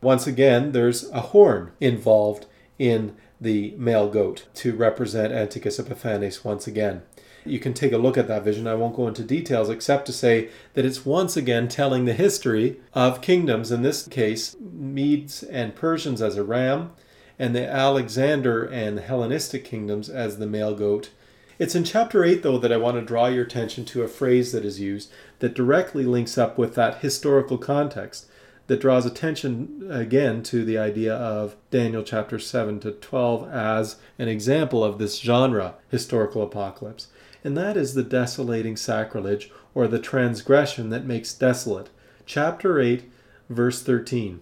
Once 0.02 0.26
again, 0.26 0.72
there's 0.72 1.10
a 1.10 1.20
horn 1.20 1.72
involved 1.80 2.46
in 2.78 3.16
the 3.40 3.74
male 3.76 4.08
goat 4.08 4.46
to 4.54 4.74
represent 4.74 5.32
Antiochus 5.32 5.78
Epiphanes 5.78 6.44
once 6.44 6.66
again. 6.66 7.02
You 7.44 7.58
can 7.58 7.74
take 7.74 7.92
a 7.92 7.98
look 7.98 8.18
at 8.18 8.28
that 8.28 8.42
vision. 8.42 8.66
I 8.66 8.74
won't 8.74 8.96
go 8.96 9.06
into 9.06 9.22
details 9.22 9.70
except 9.70 10.06
to 10.06 10.12
say 10.12 10.48
that 10.74 10.84
it's 10.84 11.06
once 11.06 11.36
again 11.36 11.68
telling 11.68 12.04
the 12.04 12.12
history 12.12 12.80
of 12.92 13.20
kingdoms, 13.20 13.70
in 13.70 13.82
this 13.82 14.08
case, 14.08 14.56
Medes 14.60 15.42
and 15.44 15.74
Persians 15.74 16.20
as 16.20 16.36
a 16.36 16.42
ram, 16.42 16.92
and 17.38 17.54
the 17.54 17.68
Alexander 17.68 18.64
and 18.64 18.98
Hellenistic 18.98 19.64
kingdoms 19.64 20.08
as 20.08 20.38
the 20.38 20.46
male 20.46 20.74
goat. 20.74 21.10
It's 21.58 21.74
in 21.74 21.84
chapter 21.84 22.22
8, 22.22 22.42
though, 22.42 22.58
that 22.58 22.72
I 22.72 22.76
want 22.76 22.96
to 22.96 23.02
draw 23.02 23.28
your 23.28 23.44
attention 23.44 23.86
to 23.86 24.02
a 24.02 24.08
phrase 24.08 24.52
that 24.52 24.64
is 24.64 24.78
used 24.78 25.10
that 25.38 25.54
directly 25.54 26.04
links 26.04 26.36
up 26.36 26.58
with 26.58 26.74
that 26.74 26.98
historical 26.98 27.56
context 27.56 28.26
that 28.66 28.80
draws 28.80 29.06
attention 29.06 29.86
again 29.90 30.42
to 30.42 30.64
the 30.64 30.76
idea 30.76 31.14
of 31.14 31.56
Daniel 31.70 32.02
chapter 32.02 32.38
7 32.38 32.80
to 32.80 32.90
12 32.90 33.48
as 33.48 33.96
an 34.18 34.28
example 34.28 34.84
of 34.84 34.98
this 34.98 35.18
genre, 35.18 35.76
historical 35.88 36.42
apocalypse. 36.42 37.08
And 37.42 37.56
that 37.56 37.76
is 37.76 37.94
the 37.94 38.02
desolating 38.02 38.76
sacrilege 38.76 39.50
or 39.74 39.86
the 39.86 40.00
transgression 40.00 40.90
that 40.90 41.06
makes 41.06 41.32
desolate. 41.32 41.88
Chapter 42.26 42.80
8, 42.80 43.04
verse 43.48 43.82
13. 43.82 44.40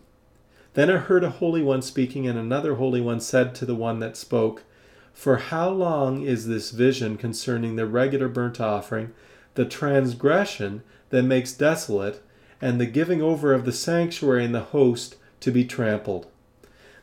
Then 0.72 0.90
I 0.90 0.96
heard 0.96 1.22
a 1.22 1.30
holy 1.30 1.62
one 1.62 1.82
speaking, 1.82 2.26
and 2.26 2.38
another 2.38 2.74
holy 2.74 3.00
one 3.00 3.20
said 3.20 3.54
to 3.56 3.66
the 3.66 3.76
one 3.76 4.00
that 4.00 4.16
spoke, 4.16 4.64
For 5.14 5.36
how 5.36 5.70
long 5.70 6.22
is 6.22 6.46
this 6.46 6.70
vision 6.70 7.16
concerning 7.16 7.76
the 7.76 7.86
regular 7.86 8.28
burnt 8.28 8.60
offering, 8.60 9.14
the 9.54 9.64
transgression 9.64 10.82
that 11.10 11.22
makes 11.22 11.52
desolate, 11.52 12.22
and 12.60 12.80
the 12.80 12.86
giving 12.86 13.22
over 13.22 13.54
of 13.54 13.64
the 13.64 13.72
sanctuary 13.72 14.44
and 14.44 14.54
the 14.54 14.60
host 14.60 15.16
to 15.40 15.50
be 15.50 15.64
trampled? 15.64 16.26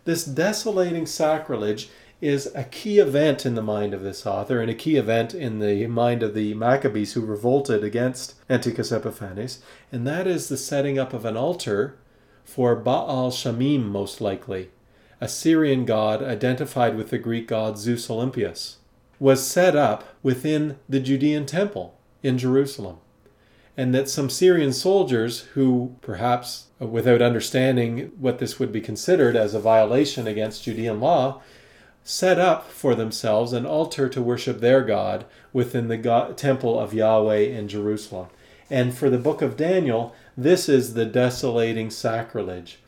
This 0.03 0.25
desolating 0.25 1.05
sacrilege 1.05 1.89
is 2.19 2.51
a 2.53 2.65
key 2.65 2.99
event 2.99 3.45
in 3.45 3.55
the 3.55 3.61
mind 3.63 3.93
of 3.93 4.03
this 4.03 4.27
author 4.27 4.61
and 4.61 4.69
a 4.69 4.75
key 4.75 4.97
event 4.97 5.33
in 5.33 5.59
the 5.59 5.87
mind 5.87 6.21
of 6.21 6.35
the 6.35 6.53
Maccabees 6.53 7.13
who 7.13 7.21
revolted 7.21 7.83
against 7.83 8.35
Antiochus 8.49 8.91
Epiphanes, 8.91 9.59
and 9.91 10.05
that 10.05 10.27
is 10.27 10.47
the 10.47 10.57
setting 10.57 10.99
up 10.99 11.13
of 11.13 11.25
an 11.25 11.35
altar 11.35 11.97
for 12.43 12.75
Baal 12.75 13.31
Shamim, 13.31 13.85
most 13.85 14.21
likely, 14.21 14.69
a 15.21 15.27
Syrian 15.27 15.85
god 15.85 16.23
identified 16.23 16.97
with 16.97 17.11
the 17.11 17.19
Greek 17.19 17.47
god 17.47 17.77
Zeus 17.77 18.09
Olympius, 18.09 18.77
was 19.19 19.45
set 19.45 19.75
up 19.75 20.15
within 20.23 20.77
the 20.89 20.99
Judean 20.99 21.45
temple 21.45 21.95
in 22.23 22.39
Jerusalem. 22.39 22.97
And 23.77 23.93
that 23.93 24.09
some 24.09 24.31
Syrian 24.31 24.73
soldiers, 24.73 25.41
who 25.53 25.95
perhaps 26.01 26.65
uh, 26.81 26.87
without 26.87 27.21
understanding 27.21 28.11
what 28.19 28.39
this 28.39 28.59
would 28.59 28.71
be 28.71 28.81
considered 28.81 29.35
as 29.35 29.53
a 29.53 29.59
violation 29.59 30.25
against 30.25 30.63
Judean 30.63 30.99
law, 30.99 31.41
set 32.03 32.39
up 32.39 32.69
for 32.69 32.95
themselves 32.95 33.53
an 33.53 33.65
altar 33.65 34.09
to 34.09 34.21
worship 34.21 34.59
their 34.59 34.81
God 34.81 35.25
within 35.53 35.87
the 35.87 35.97
God, 35.97 36.35
temple 36.35 36.79
of 36.79 36.95
Yahweh 36.95 37.41
in 37.41 37.67
Jerusalem. 37.67 38.27
And 38.71 38.97
for 38.97 39.09
the 39.09 39.19
book 39.19 39.43
of 39.43 39.55
Daniel, 39.55 40.15
this 40.35 40.67
is 40.67 40.95
the 40.95 41.05
desolating 41.05 41.91
sacrilege. 41.91 42.79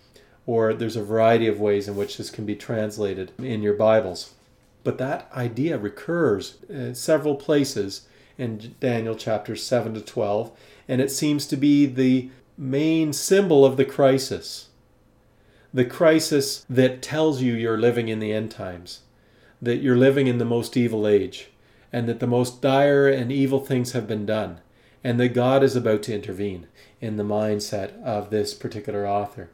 Or 0.45 0.73
there's 0.73 0.95
a 0.95 1.03
variety 1.03 1.47
of 1.47 1.59
ways 1.59 1.87
in 1.87 1.95
which 1.95 2.17
this 2.17 2.29
can 2.29 2.45
be 2.45 2.55
translated 2.55 3.31
in 3.37 3.63
your 3.63 3.75
Bibles. 3.75 4.33
But 4.83 4.97
that 4.97 5.31
idea 5.33 5.77
recurs 5.77 6.57
in 6.67 6.95
several 6.95 7.35
places 7.35 8.07
in 8.37 8.75
Daniel 8.79 9.15
chapters 9.15 9.63
7 9.63 9.93
to 9.93 10.01
12, 10.01 10.51
and 10.87 10.99
it 10.99 11.11
seems 11.11 11.45
to 11.47 11.55
be 11.55 11.85
the 11.85 12.29
main 12.57 13.13
symbol 13.13 13.65
of 13.65 13.77
the 13.77 13.85
crisis. 13.85 14.69
The 15.73 15.85
crisis 15.85 16.65
that 16.69 17.01
tells 17.01 17.41
you 17.41 17.53
you're 17.53 17.77
living 17.77 18.09
in 18.09 18.19
the 18.19 18.33
end 18.33 18.51
times, 18.51 19.01
that 19.61 19.77
you're 19.77 19.97
living 19.97 20.27
in 20.27 20.37
the 20.37 20.45
most 20.45 20.75
evil 20.75 21.07
age, 21.07 21.49
and 21.91 22.07
that 22.09 22.19
the 22.19 22.27
most 22.27 22.61
dire 22.61 23.07
and 23.07 23.31
evil 23.31 23.59
things 23.59 23.93
have 23.93 24.07
been 24.07 24.25
done, 24.25 24.59
and 25.03 25.19
that 25.19 25.29
God 25.29 25.63
is 25.63 25.75
about 25.75 26.03
to 26.03 26.13
intervene 26.13 26.67
in 26.99 27.17
the 27.17 27.23
mindset 27.23 28.01
of 28.03 28.29
this 28.29 28.53
particular 28.53 29.07
author. 29.07 29.49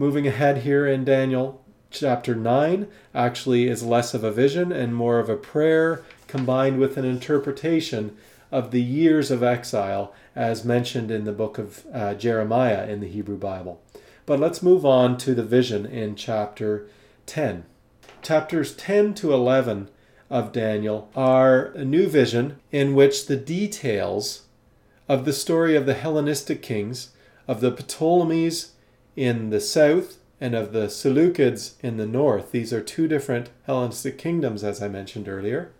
Moving 0.00 0.26
ahead 0.26 0.62
here 0.62 0.86
in 0.86 1.04
Daniel 1.04 1.62
chapter 1.90 2.34
9 2.34 2.88
actually 3.14 3.68
is 3.68 3.82
less 3.82 4.14
of 4.14 4.24
a 4.24 4.32
vision 4.32 4.72
and 4.72 4.94
more 4.94 5.18
of 5.18 5.28
a 5.28 5.36
prayer 5.36 6.02
combined 6.26 6.78
with 6.78 6.96
an 6.96 7.04
interpretation 7.04 8.16
of 8.50 8.70
the 8.70 8.80
years 8.80 9.30
of 9.30 9.42
exile 9.42 10.14
as 10.34 10.64
mentioned 10.64 11.10
in 11.10 11.24
the 11.24 11.34
book 11.34 11.58
of 11.58 11.84
uh, 11.92 12.14
Jeremiah 12.14 12.88
in 12.88 13.00
the 13.00 13.08
Hebrew 13.08 13.36
Bible. 13.36 13.82
But 14.24 14.40
let's 14.40 14.62
move 14.62 14.86
on 14.86 15.18
to 15.18 15.34
the 15.34 15.44
vision 15.44 15.84
in 15.84 16.16
chapter 16.16 16.88
10. 17.26 17.64
Chapters 18.22 18.74
10 18.74 19.12
to 19.16 19.34
11 19.34 19.90
of 20.30 20.50
Daniel 20.50 21.10
are 21.14 21.72
a 21.72 21.84
new 21.84 22.08
vision 22.08 22.58
in 22.72 22.94
which 22.94 23.26
the 23.26 23.36
details 23.36 24.46
of 25.10 25.26
the 25.26 25.34
story 25.34 25.76
of 25.76 25.84
the 25.84 25.92
Hellenistic 25.92 26.62
kings, 26.62 27.10
of 27.46 27.60
the 27.60 27.70
Ptolemies 27.70 28.70
in 29.16 29.50
the 29.50 29.60
south, 29.60 30.18
and 30.40 30.54
of 30.54 30.72
the 30.72 30.86
Seleucids 30.86 31.74
in 31.82 31.98
the 31.98 32.06
north. 32.06 32.50
These 32.50 32.72
are 32.72 32.80
two 32.80 33.06
different 33.06 33.50
Hellenistic 33.66 34.16
kingdoms, 34.16 34.64
as 34.64 34.82
I 34.82 34.88
mentioned 34.88 35.28
earlier, 35.28 35.70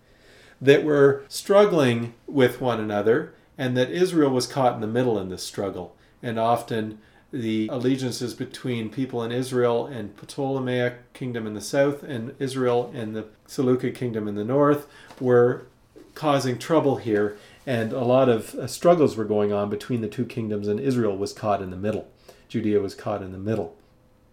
that 0.61 0.85
were 0.85 1.25
struggling 1.29 2.13
with 2.27 2.61
one 2.61 2.79
another, 2.79 3.33
and 3.57 3.77
that 3.77 3.91
Israel 3.91 4.31
was 4.31 4.47
caught 4.47 4.75
in 4.75 4.81
the 4.81 4.87
middle 4.87 5.19
in 5.19 5.31
this 5.31 5.43
struggle. 5.43 5.97
And 6.23 6.39
often 6.39 6.99
the 7.33 7.69
allegiances 7.71 8.35
between 8.35 8.91
people 8.91 9.23
in 9.23 9.33
Israel 9.33 9.87
and 9.87 10.15
Ptolemaic 10.17 11.13
kingdom 11.15 11.47
in 11.47 11.55
the 11.55 11.61
south 11.61 12.03
and 12.03 12.35
Israel 12.39 12.91
and 12.95 13.15
the 13.15 13.27
Seleucid 13.47 13.95
kingdom 13.95 14.27
in 14.27 14.35
the 14.35 14.45
north 14.45 14.87
were 15.21 15.67
causing 16.15 16.59
trouble 16.59 16.97
here 16.97 17.39
and 17.67 17.93
a 17.93 18.05
lot 18.05 18.29
of 18.29 18.55
uh, 18.57 18.67
struggles 18.67 19.17
were 19.17 19.25
going 19.25 19.53
on 19.53 19.71
between 19.71 20.01
the 20.01 20.09
two 20.09 20.25
kingdoms 20.25 20.67
and 20.67 20.81
Israel 20.81 21.17
was 21.17 21.33
caught 21.33 21.63
in 21.63 21.71
the 21.71 21.77
middle. 21.77 22.09
Judea 22.51 22.81
was 22.81 22.95
caught 22.95 23.23
in 23.23 23.33
the 23.33 23.39
middle. 23.39 23.77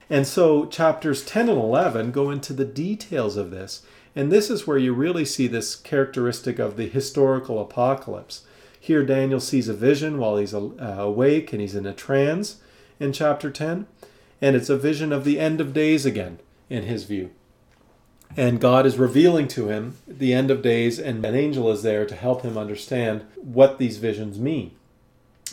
And 0.09 0.25
so 0.25 0.65
chapters 0.65 1.23
10 1.23 1.47
and 1.49 1.57
11 1.57 2.11
go 2.11 2.29
into 2.29 2.51
the 2.51 2.65
details 2.65 3.37
of 3.37 3.51
this. 3.51 3.83
And 4.15 4.31
this 4.31 4.49
is 4.49 4.65
where 4.65 4.77
you 4.77 4.93
really 4.93 5.25
see 5.25 5.47
this 5.47 5.75
characteristic 5.75 6.57
of 6.59 6.75
the 6.75 6.89
historical 6.89 7.61
apocalypse. 7.61 8.43
Here, 8.79 9.05
Daniel 9.05 9.39
sees 9.39 9.69
a 9.69 9.73
vision 9.73 10.17
while 10.17 10.37
he's 10.37 10.53
uh, 10.53 10.69
awake 10.79 11.53
and 11.53 11.61
he's 11.61 11.75
in 11.75 11.85
a 11.85 11.93
trance 11.93 12.57
in 12.99 13.13
chapter 13.13 13.51
10, 13.51 13.85
and 14.41 14.55
it's 14.55 14.69
a 14.69 14.77
vision 14.77 15.13
of 15.13 15.23
the 15.23 15.39
end 15.39 15.61
of 15.61 15.73
days 15.73 16.05
again, 16.05 16.39
in 16.69 16.83
his 16.83 17.03
view. 17.03 17.29
And 18.35 18.59
God 18.59 18.85
is 18.85 18.97
revealing 18.97 19.47
to 19.49 19.67
him 19.67 19.97
the 20.07 20.33
end 20.33 20.49
of 20.49 20.61
days, 20.61 20.99
and 20.99 21.23
an 21.23 21.35
angel 21.35 21.71
is 21.71 21.83
there 21.83 22.05
to 22.05 22.15
help 22.15 22.41
him 22.41 22.57
understand 22.57 23.25
what 23.35 23.77
these 23.77 23.97
visions 23.97 24.39
mean. 24.39 24.71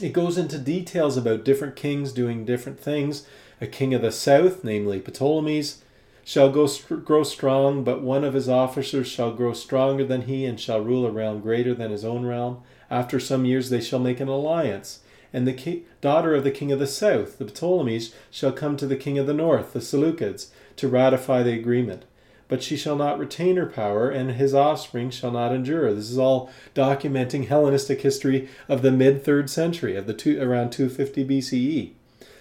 It 0.00 0.12
goes 0.12 0.36
into 0.36 0.58
details 0.58 1.16
about 1.16 1.44
different 1.44 1.76
kings 1.76 2.12
doing 2.12 2.44
different 2.44 2.80
things. 2.80 3.26
A 3.60 3.66
king 3.66 3.94
of 3.94 4.02
the 4.02 4.12
south, 4.12 4.64
namely 4.64 5.00
Ptolemies, 5.00 5.78
shall 6.24 6.50
go 6.50 6.68
grow 7.04 7.22
strong, 7.22 7.84
but 7.84 8.02
one 8.02 8.24
of 8.24 8.34
his 8.34 8.48
officers 8.48 9.06
shall 9.06 9.32
grow 9.32 9.52
stronger 9.52 10.04
than 10.04 10.22
he, 10.22 10.44
and 10.44 10.58
shall 10.58 10.80
rule 10.80 11.06
a 11.06 11.10
realm 11.10 11.40
greater 11.40 11.74
than 11.74 11.90
his 11.90 12.04
own 12.04 12.24
realm. 12.24 12.62
After 12.90 13.20
some 13.20 13.44
years 13.44 13.70
they 13.70 13.80
shall 13.80 14.00
make 14.00 14.20
an 14.20 14.28
alliance 14.28 15.00
and 15.34 15.48
the 15.48 15.52
ki- 15.52 15.82
daughter 16.00 16.36
of 16.36 16.44
the 16.44 16.50
king 16.52 16.70
of 16.70 16.78
the 16.78 16.86
south, 16.86 17.38
the 17.38 17.44
Ptolemies, 17.44 18.14
shall 18.30 18.52
come 18.52 18.76
to 18.76 18.86
the 18.86 18.96
king 18.96 19.18
of 19.18 19.26
the 19.26 19.34
north, 19.34 19.72
the 19.72 19.80
Seleucids, 19.80 20.50
to 20.76 20.86
ratify 20.86 21.42
the 21.42 21.58
agreement. 21.58 22.04
But 22.48 22.62
she 22.62 22.76
shall 22.76 22.96
not 22.96 23.18
retain 23.18 23.56
her 23.56 23.66
power, 23.66 24.10
and 24.10 24.32
his 24.32 24.54
offspring 24.54 25.10
shall 25.10 25.30
not 25.30 25.52
endure. 25.52 25.92
This 25.94 26.10
is 26.10 26.18
all 26.18 26.50
documenting 26.74 27.48
Hellenistic 27.48 28.02
history 28.02 28.48
of 28.68 28.82
the 28.82 28.92
mid 28.92 29.24
third 29.24 29.48
century, 29.48 29.96
of 29.96 30.06
the 30.06 30.14
two, 30.14 30.40
around 30.40 30.70
250 30.70 31.24
BCE. 31.24 31.92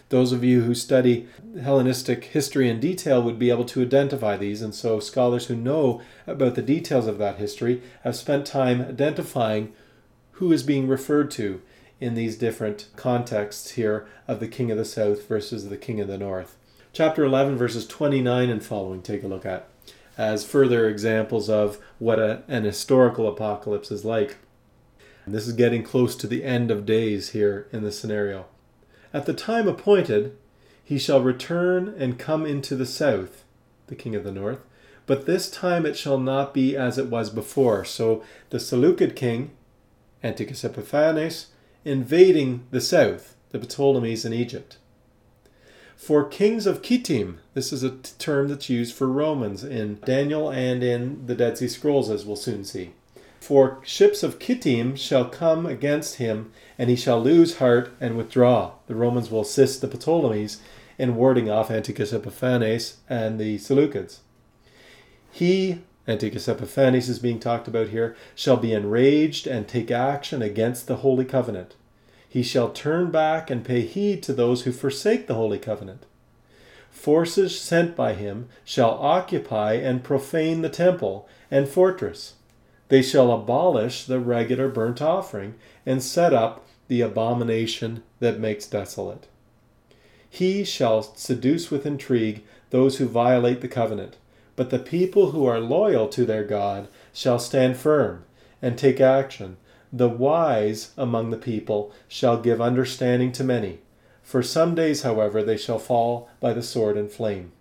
Those 0.09 0.31
of 0.31 0.43
you 0.43 0.61
who 0.61 0.75
study 0.75 1.27
Hellenistic 1.59 2.25
history 2.25 2.69
in 2.69 2.79
detail 2.79 3.23
would 3.23 3.39
be 3.39 3.49
able 3.49 3.65
to 3.65 3.81
identify 3.81 4.37
these, 4.37 4.61
and 4.61 4.75
so 4.75 4.99
scholars 4.99 5.47
who 5.47 5.55
know 5.55 6.01
about 6.27 6.55
the 6.55 6.61
details 6.61 7.07
of 7.07 7.17
that 7.17 7.37
history 7.37 7.81
have 8.03 8.15
spent 8.15 8.45
time 8.45 8.81
identifying 8.81 9.73
who 10.33 10.51
is 10.51 10.63
being 10.63 10.87
referred 10.87 11.31
to 11.31 11.61
in 11.99 12.15
these 12.15 12.37
different 12.37 12.89
contexts 12.95 13.71
here 13.71 14.05
of 14.27 14.39
the 14.39 14.47
king 14.47 14.69
of 14.69 14.77
the 14.77 14.85
south 14.85 15.27
versus 15.27 15.69
the 15.69 15.77
king 15.77 15.99
of 15.99 16.07
the 16.07 16.17
north. 16.17 16.57
Chapter 16.91 17.23
11, 17.23 17.57
verses 17.57 17.87
29 17.87 18.49
and 18.49 18.63
following, 18.63 19.01
take 19.01 19.23
a 19.23 19.27
look 19.27 19.45
at 19.45 19.67
as 20.17 20.45
further 20.45 20.87
examples 20.87 21.49
of 21.49 21.79
what 21.99 22.19
a, 22.19 22.43
an 22.47 22.63
historical 22.63 23.27
apocalypse 23.27 23.91
is 23.91 24.05
like. 24.05 24.37
This 25.25 25.47
is 25.47 25.53
getting 25.53 25.83
close 25.83 26.15
to 26.17 26.27
the 26.27 26.43
end 26.43 26.69
of 26.69 26.85
days 26.85 27.29
here 27.29 27.67
in 27.71 27.83
the 27.83 27.91
scenario. 27.91 28.45
At 29.13 29.25
the 29.25 29.33
time 29.33 29.67
appointed, 29.67 30.35
he 30.83 30.99
shall 30.99 31.21
return 31.21 31.95
and 31.97 32.19
come 32.19 32.45
into 32.45 32.75
the 32.75 32.85
south, 32.85 33.43
the 33.87 33.95
king 33.95 34.15
of 34.15 34.23
the 34.23 34.31
north, 34.31 34.59
but 35.05 35.25
this 35.25 35.49
time 35.49 35.85
it 35.85 35.97
shall 35.97 36.19
not 36.19 36.53
be 36.53 36.75
as 36.75 36.97
it 36.97 37.07
was 37.07 37.29
before. 37.29 37.85
So 37.85 38.23
the 38.49 38.59
Seleucid 38.59 39.15
king, 39.15 39.51
Antiochus 40.23 40.63
Epiphanes, 40.63 41.47
invading 41.85 42.65
the 42.71 42.81
south, 42.81 43.35
the 43.51 43.59
Ptolemies 43.59 44.25
in 44.25 44.33
Egypt. 44.33 44.77
For 46.03 46.25
kings 46.25 46.65
of 46.65 46.81
Kittim, 46.81 47.37
this 47.53 47.71
is 47.71 47.81
a 47.81 47.91
term 47.91 48.49
that's 48.49 48.69
used 48.69 48.93
for 48.93 49.07
Romans 49.07 49.63
in 49.63 50.01
Daniel 50.03 50.49
and 50.49 50.83
in 50.83 51.25
the 51.27 51.33
Dead 51.33 51.57
Sea 51.57 51.69
Scrolls, 51.69 52.09
as 52.09 52.25
we'll 52.25 52.35
soon 52.35 52.65
see. 52.65 52.91
For 53.39 53.79
ships 53.85 54.21
of 54.21 54.37
Kittim 54.37 54.97
shall 54.97 55.29
come 55.29 55.65
against 55.65 56.15
him, 56.15 56.51
and 56.77 56.89
he 56.89 56.97
shall 56.97 57.23
lose 57.23 57.59
heart 57.59 57.93
and 58.01 58.17
withdraw. 58.17 58.73
The 58.87 58.95
Romans 58.95 59.31
will 59.31 59.43
assist 59.43 59.79
the 59.79 59.87
Ptolemies 59.87 60.59
in 60.97 61.15
warding 61.15 61.49
off 61.49 61.71
Antiochus 61.71 62.11
Epiphanes 62.11 62.97
and 63.09 63.39
the 63.39 63.57
Seleucids. 63.57 64.17
He 65.31 65.83
Antiochus 66.05 66.49
Epiphanes 66.49 67.07
is 67.07 67.19
being 67.19 67.39
talked 67.39 67.69
about 67.69 67.87
here, 67.87 68.13
shall 68.35 68.57
be 68.57 68.73
enraged 68.73 69.47
and 69.47 69.69
take 69.69 69.89
action 69.89 70.41
against 70.41 70.87
the 70.87 70.97
Holy 70.97 71.23
Covenant. 71.23 71.75
He 72.33 72.41
shall 72.41 72.71
turn 72.71 73.11
back 73.11 73.51
and 73.51 73.63
pay 73.63 73.81
heed 73.81 74.23
to 74.23 74.33
those 74.33 74.63
who 74.63 74.71
forsake 74.71 75.27
the 75.27 75.35
Holy 75.35 75.59
Covenant. 75.59 76.07
Forces 76.89 77.61
sent 77.61 77.95
by 77.95 78.15
him 78.15 78.49
shall 78.65 78.97
occupy 78.99 79.73
and 79.73 80.03
profane 80.03 80.63
the 80.63 80.69
temple 80.69 81.29
and 81.51 81.69
fortress. 81.69 82.33
They 82.89 83.03
shall 83.03 83.31
abolish 83.31 84.05
the 84.05 84.19
regular 84.19 84.67
burnt 84.67 84.99
offering 84.99 85.53
and 85.85 86.01
set 86.01 86.33
up 86.33 86.65
the 86.87 87.01
abomination 87.01 88.01
that 88.19 88.39
makes 88.39 88.65
desolate. 88.65 89.27
He 90.27 90.63
shall 90.63 91.03
seduce 91.03 91.69
with 91.69 91.85
intrigue 91.85 92.41
those 92.71 92.97
who 92.97 93.05
violate 93.07 93.61
the 93.61 93.67
covenant 93.67 94.17
but 94.55 94.69
the 94.69 94.79
people 94.79 95.31
who 95.31 95.45
are 95.45 95.59
loyal 95.59 96.07
to 96.09 96.25
their 96.25 96.43
God 96.43 96.87
shall 97.11 97.39
stand 97.39 97.77
firm 97.77 98.23
and 98.61 98.77
take 98.77 99.01
action. 99.01 99.57
The 99.95 100.09
wise 100.09 100.91
among 100.97 101.29
the 101.29 101.37
people 101.37 101.93
shall 102.07 102.41
give 102.41 102.59
understanding 102.59 103.31
to 103.33 103.43
many. 103.43 103.81
For 104.23 104.41
some 104.41 104.73
days, 104.73 105.03
however, 105.03 105.43
they 105.43 105.55
shall 105.55 105.77
fall 105.77 106.29
by 106.39 106.51
the 106.53 106.63
sword 106.63 106.97
and 106.97 107.11
flame. 107.11 107.51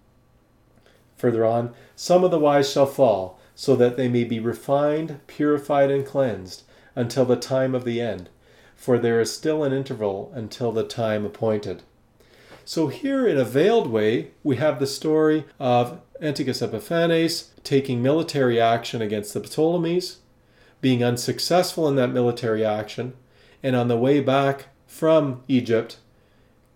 Further 1.19 1.45
on, 1.45 1.75
some 1.95 2.25
of 2.25 2.31
the 2.31 2.39
wise 2.39 2.73
shall 2.73 2.87
fall, 2.87 3.39
so 3.55 3.77
that 3.77 3.99
they 3.99 4.09
may 4.09 4.25
be 4.25 4.41
refined, 4.41 5.21
purified, 5.27 5.91
and 5.91 6.07
cleansed, 6.07 6.63
until 6.97 7.27
the 7.27 7.37
time 7.37 7.75
of 7.75 7.85
the 7.85 8.01
end. 8.01 8.31
For 8.75 8.99
there 8.99 9.21
is 9.21 9.31
still 9.31 9.63
an 9.63 9.75
interval 9.75 10.33
until 10.35 10.73
the 10.73 10.85
time 10.85 11.27
appointed. 11.27 11.83
So, 12.65 12.89
here 12.89 13.27
in 13.27 13.37
a 13.37 13.45
veiled 13.45 13.89
way, 13.89 14.31
we 14.43 14.57
have 14.57 14.79
the 14.79 14.87
story 14.87 15.45
of 15.61 16.01
Antiochus 16.21 16.63
Epiphanes 16.63 17.51
taking 17.63 18.03
military 18.03 18.59
action 18.59 19.03
against 19.03 19.35
the 19.35 19.41
Ptolemies, 19.41 20.19
being 20.83 21.03
unsuccessful 21.03 21.89
in 21.89 21.97
that 21.97 22.13
military 22.13 22.63
action, 22.63 23.15
and 23.63 23.75
on 23.75 23.89
the 23.89 23.97
way 23.97 24.21
back 24.21 24.67
from 24.87 25.43
Egypt, 25.49 25.97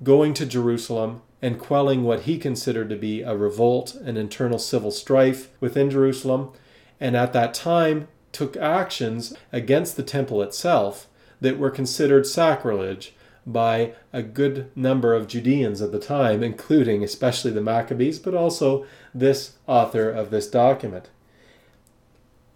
going 0.03 0.33
to 0.33 0.47
Jerusalem 0.47 1.21
and 1.43 1.59
quelling 1.59 2.03
what 2.03 2.23
he 2.23 2.39
considered 2.39 2.89
to 2.89 2.97
be 2.97 3.21
a 3.21 3.37
revolt 3.37 3.95
and 3.95 4.17
internal 4.17 4.59
civil 4.59 4.91
strife 4.91 5.51
within 5.61 5.91
Jerusalem, 5.91 6.51
and 6.99 7.15
at 7.15 7.35
that 7.35 7.53
time 7.53 8.09
took 8.33 8.57
actions 8.57 9.35
against 9.53 9.97
the 9.97 10.03
temple 10.03 10.41
itself 10.41 11.09
that 11.41 11.59
were 11.59 11.71
considered 11.71 12.27
sacrilege 12.27 13.15
by 13.47 13.93
a 14.13 14.23
good 14.23 14.71
number 14.75 15.15
of 15.15 15.29
Judeans 15.29 15.81
at 15.81 15.93
the 15.93 16.01
time, 16.01 16.43
including 16.43 17.05
especially 17.05 17.51
the 17.51 17.61
Maccabees, 17.61 18.19
but 18.19 18.35
also 18.35 18.87
this 19.15 19.53
author 19.67 20.11
of 20.11 20.31
this 20.31 20.49
document. 20.49 21.11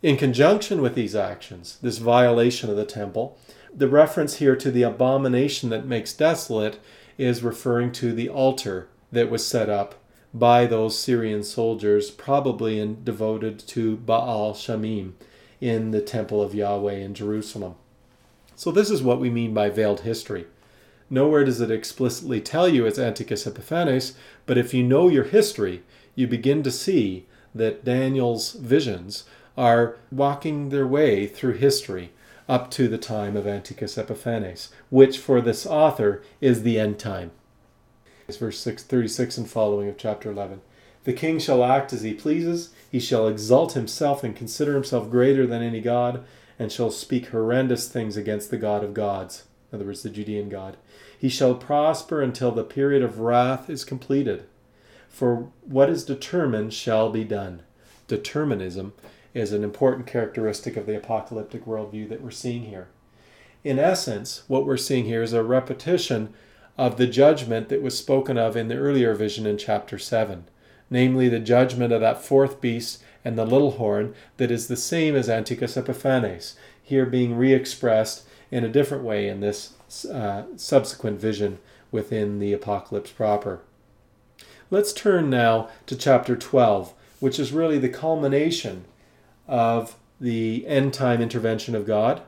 In 0.03 0.17
conjunction 0.17 0.81
with 0.81 0.95
these 0.95 1.15
actions, 1.15 1.79
this 1.83 1.99
violation 1.99 2.71
of 2.71 2.77
the 2.77 2.87
temple, 2.87 3.37
the 3.75 3.89
reference 3.89 4.37
here 4.37 4.57
to 4.57 4.71
the 4.71 4.83
abomination 4.83 5.69
that 5.71 5.85
makes 5.85 6.15
desolate 6.15 6.81
is 7.19 7.43
referring 7.43 7.93
to 7.93 8.15
the 8.15 8.29
altar 8.29 8.89
that 9.13 9.31
was 9.31 9.47
set 9.47 9.69
up 9.69 9.97
by 10.33 10.65
those 10.65 10.99
Syrian 10.99 11.43
soldiers, 11.43 12.11
probably 12.11 12.81
in, 12.81 13.05
devoted 13.05 13.59
to 13.59 13.99
Baal 13.99 14.55
Shamim 14.55 15.13
in 15.61 15.91
the 15.91 16.01
temple 16.01 16.41
of 16.41 16.55
Yahweh 16.55 16.95
in 16.95 17.13
Jerusalem. 17.13 17.75
So, 18.57 18.71
this 18.71 18.91
is 18.91 19.03
what 19.03 19.21
we 19.21 19.29
mean 19.29 19.53
by 19.53 19.69
veiled 19.69 20.01
history. 20.01 20.47
Nowhere 21.11 21.45
does 21.45 21.61
it 21.61 21.71
explicitly 21.71 22.41
tell 22.41 22.69
you 22.69 22.87
it's 22.87 22.99
Antiochus 22.99 23.47
Epiphanes, 23.47 24.15
but 24.47 24.57
if 24.57 24.73
you 24.73 24.83
know 24.83 25.09
your 25.09 25.25
history, 25.25 25.83
you 26.15 26.27
begin 26.27 26.63
to 26.63 26.71
see 26.71 27.27
that 27.55 27.85
Daniel's 27.85 28.53
visions 28.53 29.25
are 29.61 29.99
walking 30.11 30.71
their 30.71 30.87
way 30.87 31.27
through 31.27 31.53
history 31.53 32.11
up 32.49 32.71
to 32.71 32.89
the 32.89 32.97
time 32.97 33.37
of 33.37 33.47
Antiochus 33.47 33.99
Epiphanes, 33.99 34.71
which 34.89 35.19
for 35.19 35.43
this 35.43 35.67
author 35.67 36.23
is 36.41 36.63
the 36.63 36.81
end 36.81 36.99
time. 36.99 37.31
It's 38.27 38.39
verse 38.39 38.59
6, 38.59 38.85
36 38.85 39.37
and 39.37 39.51
following 39.51 39.87
of 39.91 39.99
chapter 39.99 40.31
11. 40.31 40.63
The 41.05 41.13
king 41.13 41.39
shall 41.39 41.63
act 41.63 41.93
as 41.93 42.01
he 42.01 42.15
pleases, 42.15 42.71
he 42.91 42.99
shall 42.99 43.29
exalt 43.29 43.75
himself 43.75 44.25
and 44.25 44.35
consider 44.35 44.73
himself 44.73 45.11
greater 45.11 45.47
than 45.47 45.61
any 45.61 45.83
god, 45.83 46.25
and 46.59 46.73
shall 46.73 46.91
speak 46.91 47.27
horrendous 47.27 47.87
things 47.87 48.17
against 48.17 48.51
the 48.51 48.57
God 48.57 48.83
of 48.83 48.95
gods, 48.95 49.45
in 49.71 49.77
other 49.77 49.85
words, 49.85 50.03
the 50.03 50.09
Judean 50.09 50.49
God. 50.49 50.79
He 51.19 51.29
shall 51.29 51.55
prosper 51.55 52.23
until 52.23 52.51
the 52.51 52.65
period 52.65 53.03
of 53.03 53.19
wrath 53.19 53.69
is 53.69 53.85
completed. 53.85 54.45
For 55.11 55.51
what 55.67 55.91
is 55.91 56.03
determined 56.03 56.73
shall 56.73 57.11
be 57.11 57.25
done. 57.25 57.61
Determinism 58.09 58.95
is 59.35 59.53
an 59.53 59.65
important 59.65 60.07
characteristic 60.07 60.77
of 60.77 60.87
the 60.87 60.97
apocalyptic 60.97 61.65
worldview 61.65 62.09
that 62.09 62.23
we're 62.23 62.31
seeing 62.31 62.65
here. 62.65 62.89
In 63.63 63.79
essence, 63.79 64.43
what 64.49 64.67
we're 64.67 64.77
seeing 64.77 65.05
here 65.05 65.23
is 65.23 65.33
a 65.33 65.45
repetition 65.45 66.33
of 66.79 66.97
the 66.97 67.07
judgment 67.07 67.69
that 67.69 67.83
was 67.83 67.97
spoken 67.97 68.39
of 68.39 68.57
in 68.57 68.69
the 68.69 68.77
earlier 68.77 69.15
vision 69.15 69.47
in 69.47 69.59
chapter 69.59 69.99
7 69.99 70.45
namely 70.91 71.29
the 71.29 71.39
judgment 71.39 71.93
of 71.93 72.01
that 72.01 72.23
fourth 72.23 72.61
beast 72.61 73.03
and 73.25 73.39
the 73.39 73.47
little 73.47 73.73
horn 73.73 74.15
that 74.37 74.51
is 74.51 74.67
the 74.67 74.77
same 74.77 75.15
as 75.15 75.29
Antiochus 75.29 75.77
Epiphanes, 75.77 76.57
here 76.83 77.07
being 77.07 77.37
re 77.37 77.55
expressed 77.55 78.27
in 78.51 78.65
a 78.65 78.69
different 78.69 79.05
way 79.05 79.29
in 79.29 79.41
this 79.41 79.75
uh, 80.07 80.43
subsequent 80.57 81.21
vision 81.21 81.59
within 81.93 82.41
the 82.41 82.53
apocalypse 82.53 83.11
proper. 83.11 83.61
Let's 84.71 84.93
turn 84.93 85.31
now 85.31 85.69
to 85.87 85.97
chapter 85.97 86.37
12, 86.37 86.93
which 87.21 87.39
is 87.39 87.53
really 87.53 87.79
the 87.79 87.89
culmination 87.89 88.85
of 89.51 89.97
the 90.21 90.65
end 90.67 90.95
time 90.95 91.21
intervention 91.21 91.75
of 91.75 91.87
God. 91.87 92.23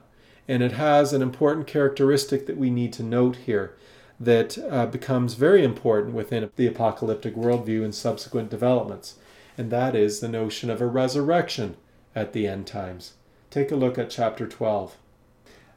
And 0.48 0.62
it 0.62 0.72
has 0.72 1.12
an 1.12 1.22
important 1.22 1.66
characteristic 1.66 2.46
that 2.46 2.58
we 2.58 2.68
need 2.68 2.92
to 2.94 3.02
note 3.02 3.36
here 3.36 3.76
that 4.18 4.58
uh, 4.70 4.86
becomes 4.86 5.34
very 5.34 5.64
important 5.64 6.14
within 6.14 6.50
the 6.56 6.66
apocalyptic 6.66 7.34
worldview 7.34 7.84
and 7.84 7.94
subsequent 7.94 8.50
developments, 8.50 9.16
and 9.56 9.70
that 9.70 9.96
is 9.96 10.20
the 10.20 10.28
notion 10.28 10.70
of 10.70 10.80
a 10.80 10.86
resurrection 10.86 11.76
at 12.14 12.32
the 12.32 12.46
end 12.46 12.66
times. 12.66 13.14
Take 13.50 13.70
a 13.70 13.76
look 13.76 13.98
at 13.98 14.10
chapter 14.10 14.46
12. 14.46 14.96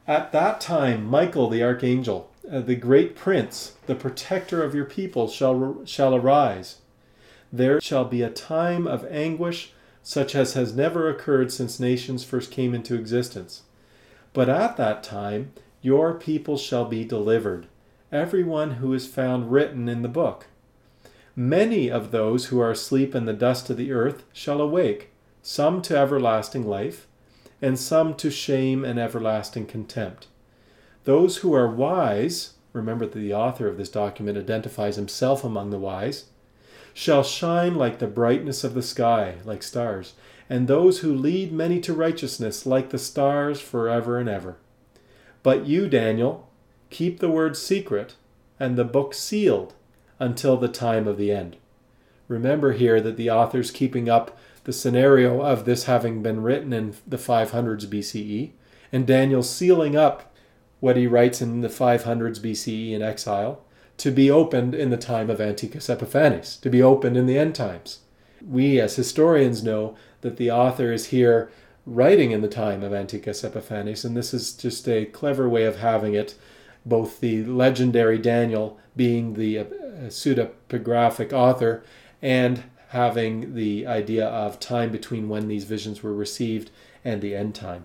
At 0.06 0.32
that 0.32 0.60
time, 0.60 1.06
Michael 1.06 1.48
the 1.48 1.62
archangel, 1.62 2.30
uh, 2.50 2.60
the 2.60 2.76
great 2.76 3.16
prince, 3.16 3.74
the 3.86 3.96
protector 3.96 4.62
of 4.62 4.74
your 4.74 4.84
people, 4.84 5.28
shall, 5.28 5.84
shall 5.84 6.14
arise. 6.14 6.78
There 7.52 7.80
shall 7.80 8.04
be 8.04 8.22
a 8.22 8.30
time 8.30 8.86
of 8.86 9.04
anguish 9.10 9.72
such 10.06 10.36
as 10.36 10.52
has 10.52 10.72
never 10.72 11.10
occurred 11.10 11.50
since 11.50 11.80
nations 11.80 12.22
first 12.22 12.52
came 12.52 12.72
into 12.72 12.94
existence. 12.94 13.62
But 14.32 14.48
at 14.48 14.76
that 14.76 15.02
time, 15.02 15.52
your 15.82 16.14
people 16.14 16.56
shall 16.56 16.84
be 16.84 17.04
delivered 17.04 17.66
everyone 18.12 18.74
who 18.74 18.94
is 18.94 19.08
found 19.08 19.50
written 19.50 19.88
in 19.88 20.02
the 20.02 20.08
book. 20.08 20.46
Many 21.34 21.90
of 21.90 22.12
those 22.12 22.46
who 22.46 22.60
are 22.60 22.70
asleep 22.70 23.16
in 23.16 23.24
the 23.24 23.32
dust 23.32 23.68
of 23.68 23.76
the 23.76 23.90
earth 23.90 24.22
shall 24.32 24.60
awake, 24.60 25.10
some 25.42 25.82
to 25.82 25.98
everlasting 25.98 26.64
life, 26.64 27.08
and 27.60 27.76
some 27.76 28.14
to 28.14 28.30
shame 28.30 28.84
and 28.84 29.00
everlasting 29.00 29.66
contempt. 29.66 30.28
Those 31.02 31.38
who 31.38 31.52
are 31.52 31.66
wise, 31.66 32.52
remember 32.72 33.06
that 33.06 33.18
the 33.18 33.34
author 33.34 33.66
of 33.66 33.76
this 33.76 33.88
document 33.88 34.38
identifies 34.38 34.94
himself 34.94 35.42
among 35.42 35.70
the 35.70 35.80
wise, 35.80 36.26
shall 36.96 37.22
shine 37.22 37.74
like 37.74 37.98
the 37.98 38.06
brightness 38.06 38.64
of 38.64 38.72
the 38.72 38.80
sky, 38.80 39.34
like 39.44 39.62
stars, 39.62 40.14
and 40.48 40.66
those 40.66 41.00
who 41.00 41.14
lead 41.14 41.52
many 41.52 41.78
to 41.78 41.92
righteousness 41.92 42.64
like 42.64 42.88
the 42.88 42.96
stars 42.96 43.60
forever 43.60 44.18
and 44.18 44.30
ever. 44.30 44.56
But 45.42 45.66
you, 45.66 45.90
Daniel, 45.90 46.48
keep 46.88 47.20
the 47.20 47.28
word 47.28 47.54
secret 47.54 48.14
and 48.58 48.76
the 48.76 48.84
book 48.84 49.12
sealed 49.12 49.74
until 50.18 50.56
the 50.56 50.68
time 50.68 51.06
of 51.06 51.18
the 51.18 51.30
end. 51.30 51.58
Remember 52.28 52.72
here 52.72 52.98
that 53.02 53.18
the 53.18 53.28
author's 53.30 53.70
keeping 53.70 54.08
up 54.08 54.38
the 54.64 54.72
scenario 54.72 55.42
of 55.42 55.66
this 55.66 55.84
having 55.84 56.22
been 56.22 56.42
written 56.42 56.72
in 56.72 56.94
the 57.06 57.18
500s 57.18 57.84
BCE, 57.84 58.52
and 58.90 59.06
Daniel 59.06 59.42
sealing 59.42 59.96
up 59.96 60.34
what 60.80 60.96
he 60.96 61.06
writes 61.06 61.42
in 61.42 61.60
the 61.60 61.68
500s 61.68 62.40
BCE 62.40 62.92
in 62.92 63.02
exile 63.02 63.65
to 63.98 64.10
be 64.10 64.30
opened 64.30 64.74
in 64.74 64.90
the 64.90 64.96
time 64.96 65.30
of 65.30 65.40
Antiochus 65.40 65.88
Epiphanes, 65.88 66.56
to 66.58 66.70
be 66.70 66.82
opened 66.82 67.16
in 67.16 67.26
the 67.26 67.38
end 67.38 67.54
times. 67.54 68.00
We 68.46 68.80
as 68.80 68.96
historians 68.96 69.62
know 69.62 69.96
that 70.20 70.36
the 70.36 70.50
author 70.50 70.92
is 70.92 71.06
here 71.06 71.50
writing 71.86 72.32
in 72.32 72.42
the 72.42 72.48
time 72.48 72.82
of 72.82 72.92
Antiochus 72.92 73.44
Epiphanes, 73.44 74.04
and 74.04 74.16
this 74.16 74.34
is 74.34 74.52
just 74.52 74.88
a 74.88 75.06
clever 75.06 75.48
way 75.48 75.64
of 75.64 75.78
having 75.78 76.14
it 76.14 76.34
both 76.84 77.20
the 77.20 77.44
legendary 77.44 78.18
Daniel 78.18 78.78
being 78.94 79.34
the 79.34 79.58
uh, 79.58 79.64
pseudepigraphic 80.06 81.32
author 81.32 81.84
and 82.22 82.64
having 82.88 83.54
the 83.54 83.86
idea 83.86 84.26
of 84.26 84.60
time 84.60 84.90
between 84.90 85.28
when 85.28 85.48
these 85.48 85.64
visions 85.64 86.02
were 86.02 86.14
received 86.14 86.70
and 87.04 87.20
the 87.20 87.34
end 87.34 87.54
time. 87.54 87.84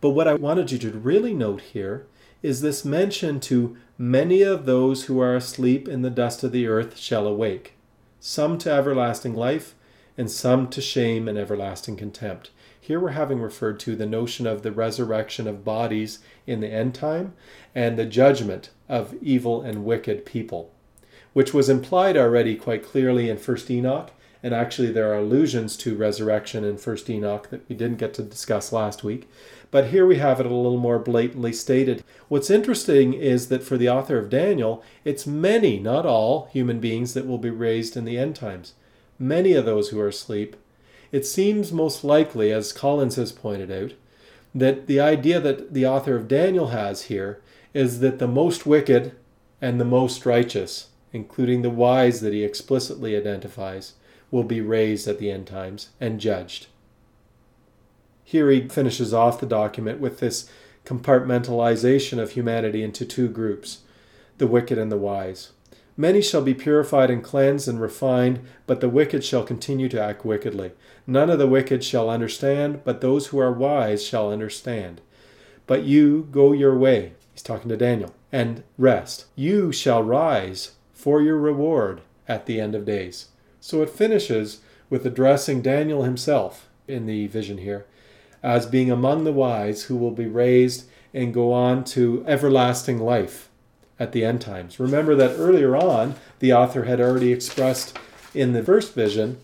But 0.00 0.10
what 0.10 0.28
I 0.28 0.34
wanted 0.34 0.70
you 0.70 0.78
to 0.78 0.90
really 0.90 1.34
note 1.34 1.60
here 1.60 2.06
is 2.46 2.60
this 2.60 2.84
mention 2.84 3.40
to 3.40 3.76
many 3.98 4.40
of 4.40 4.66
those 4.66 5.06
who 5.06 5.18
are 5.18 5.34
asleep 5.34 5.88
in 5.88 6.02
the 6.02 6.10
dust 6.10 6.44
of 6.44 6.52
the 6.52 6.68
earth 6.68 6.96
shall 6.96 7.26
awake, 7.26 7.72
some 8.20 8.56
to 8.56 8.70
everlasting 8.70 9.34
life, 9.34 9.74
and 10.16 10.30
some 10.30 10.68
to 10.68 10.80
shame 10.80 11.26
and 11.26 11.36
everlasting 11.36 11.96
contempt. 11.96 12.52
Here 12.80 13.00
we're 13.00 13.10
having 13.10 13.40
referred 13.40 13.80
to 13.80 13.96
the 13.96 14.06
notion 14.06 14.46
of 14.46 14.62
the 14.62 14.70
resurrection 14.70 15.48
of 15.48 15.64
bodies 15.64 16.20
in 16.46 16.60
the 16.60 16.72
end 16.72 16.94
time 16.94 17.34
and 17.74 17.98
the 17.98 18.06
judgment 18.06 18.70
of 18.88 19.16
evil 19.20 19.60
and 19.60 19.84
wicked 19.84 20.24
people, 20.24 20.72
which 21.32 21.52
was 21.52 21.68
implied 21.68 22.16
already 22.16 22.54
quite 22.54 22.84
clearly 22.84 23.28
in 23.28 23.38
1st 23.38 23.70
Enoch. 23.70 24.12
And 24.46 24.54
actually, 24.54 24.92
there 24.92 25.10
are 25.10 25.18
allusions 25.18 25.76
to 25.78 25.96
resurrection 25.96 26.62
in 26.62 26.76
1st 26.76 27.10
Enoch 27.10 27.50
that 27.50 27.68
we 27.68 27.74
didn't 27.74 27.98
get 27.98 28.14
to 28.14 28.22
discuss 28.22 28.70
last 28.70 29.02
week. 29.02 29.28
But 29.72 29.88
here 29.88 30.06
we 30.06 30.18
have 30.18 30.38
it 30.38 30.46
a 30.46 30.54
little 30.54 30.78
more 30.78 31.00
blatantly 31.00 31.52
stated. 31.52 32.04
What's 32.28 32.48
interesting 32.48 33.12
is 33.12 33.48
that 33.48 33.64
for 33.64 33.76
the 33.76 33.88
author 33.88 34.18
of 34.18 34.30
Daniel, 34.30 34.84
it's 35.04 35.26
many, 35.26 35.80
not 35.80 36.06
all, 36.06 36.48
human 36.52 36.78
beings 36.78 37.12
that 37.14 37.26
will 37.26 37.38
be 37.38 37.50
raised 37.50 37.96
in 37.96 38.04
the 38.04 38.16
end 38.16 38.36
times. 38.36 38.74
Many 39.18 39.54
of 39.54 39.64
those 39.64 39.88
who 39.88 39.98
are 39.98 40.06
asleep 40.06 40.54
it 41.10 41.26
seems 41.26 41.72
most 41.72 42.04
likely, 42.04 42.52
as 42.52 42.72
Collins 42.72 43.16
has 43.16 43.32
pointed 43.32 43.72
out, 43.72 43.94
that 44.54 44.86
the 44.86 45.00
idea 45.00 45.40
that 45.40 45.74
the 45.74 45.88
author 45.88 46.14
of 46.14 46.28
Daniel 46.28 46.68
has 46.68 47.06
here 47.10 47.42
is 47.74 47.98
that 47.98 48.20
the 48.20 48.28
most 48.28 48.64
wicked 48.64 49.16
and 49.60 49.80
the 49.80 49.84
most 49.84 50.24
righteous, 50.24 50.90
including 51.12 51.62
the 51.62 51.68
wise 51.68 52.20
that 52.20 52.32
he 52.32 52.44
explicitly 52.44 53.16
identifies, 53.16 53.94
will 54.30 54.44
be 54.44 54.60
raised 54.60 55.06
at 55.08 55.18
the 55.18 55.30
end 55.30 55.46
times 55.46 55.90
and 56.00 56.20
judged. 56.20 56.66
Here 58.24 58.50
he 58.50 58.68
finishes 58.68 59.14
off 59.14 59.40
the 59.40 59.46
document 59.46 60.00
with 60.00 60.18
this 60.18 60.50
compartmentalization 60.84 62.18
of 62.18 62.32
humanity 62.32 62.82
into 62.82 63.04
two 63.04 63.28
groups 63.28 63.80
the 64.38 64.46
wicked 64.46 64.76
and 64.76 64.92
the 64.92 64.98
wise. 64.98 65.52
Many 65.96 66.20
shall 66.20 66.42
be 66.42 66.52
purified 66.52 67.10
and 67.10 67.24
cleansed 67.24 67.68
and 67.68 67.80
refined, 67.80 68.40
but 68.66 68.80
the 68.80 68.88
wicked 68.88 69.24
shall 69.24 69.44
continue 69.44 69.88
to 69.88 70.00
act 70.00 70.26
wickedly. 70.26 70.72
None 71.06 71.30
of 71.30 71.38
the 71.38 71.46
wicked 71.46 71.82
shall 71.82 72.10
understand, 72.10 72.84
but 72.84 73.00
those 73.00 73.28
who 73.28 73.38
are 73.38 73.52
wise 73.52 74.04
shall 74.04 74.30
understand. 74.30 75.00
But 75.66 75.84
you 75.84 76.28
go 76.30 76.52
your 76.52 76.76
way, 76.76 77.14
he's 77.32 77.42
talking 77.42 77.70
to 77.70 77.78
Daniel, 77.78 78.14
and 78.30 78.62
rest. 78.76 79.24
You 79.36 79.72
shall 79.72 80.02
rise 80.02 80.72
for 80.92 81.22
your 81.22 81.38
reward 81.38 82.02
at 82.28 82.44
the 82.44 82.60
end 82.60 82.74
of 82.74 82.84
days. 82.84 83.28
So 83.66 83.82
it 83.82 83.90
finishes 83.90 84.60
with 84.88 85.04
addressing 85.04 85.60
Daniel 85.60 86.04
himself 86.04 86.68
in 86.86 87.06
the 87.06 87.26
vision 87.26 87.58
here 87.58 87.84
as 88.40 88.64
being 88.64 88.92
among 88.92 89.24
the 89.24 89.32
wise 89.32 89.82
who 89.82 89.96
will 89.96 90.12
be 90.12 90.26
raised 90.26 90.84
and 91.12 91.34
go 91.34 91.52
on 91.52 91.82
to 91.86 92.24
everlasting 92.28 93.00
life 93.00 93.48
at 93.98 94.12
the 94.12 94.24
end 94.24 94.40
times. 94.40 94.78
Remember 94.78 95.16
that 95.16 95.34
earlier 95.36 95.74
on, 95.74 96.14
the 96.38 96.52
author 96.52 96.84
had 96.84 97.00
already 97.00 97.32
expressed 97.32 97.98
in 98.32 98.52
the 98.52 98.62
first 98.62 98.94
vision 98.94 99.40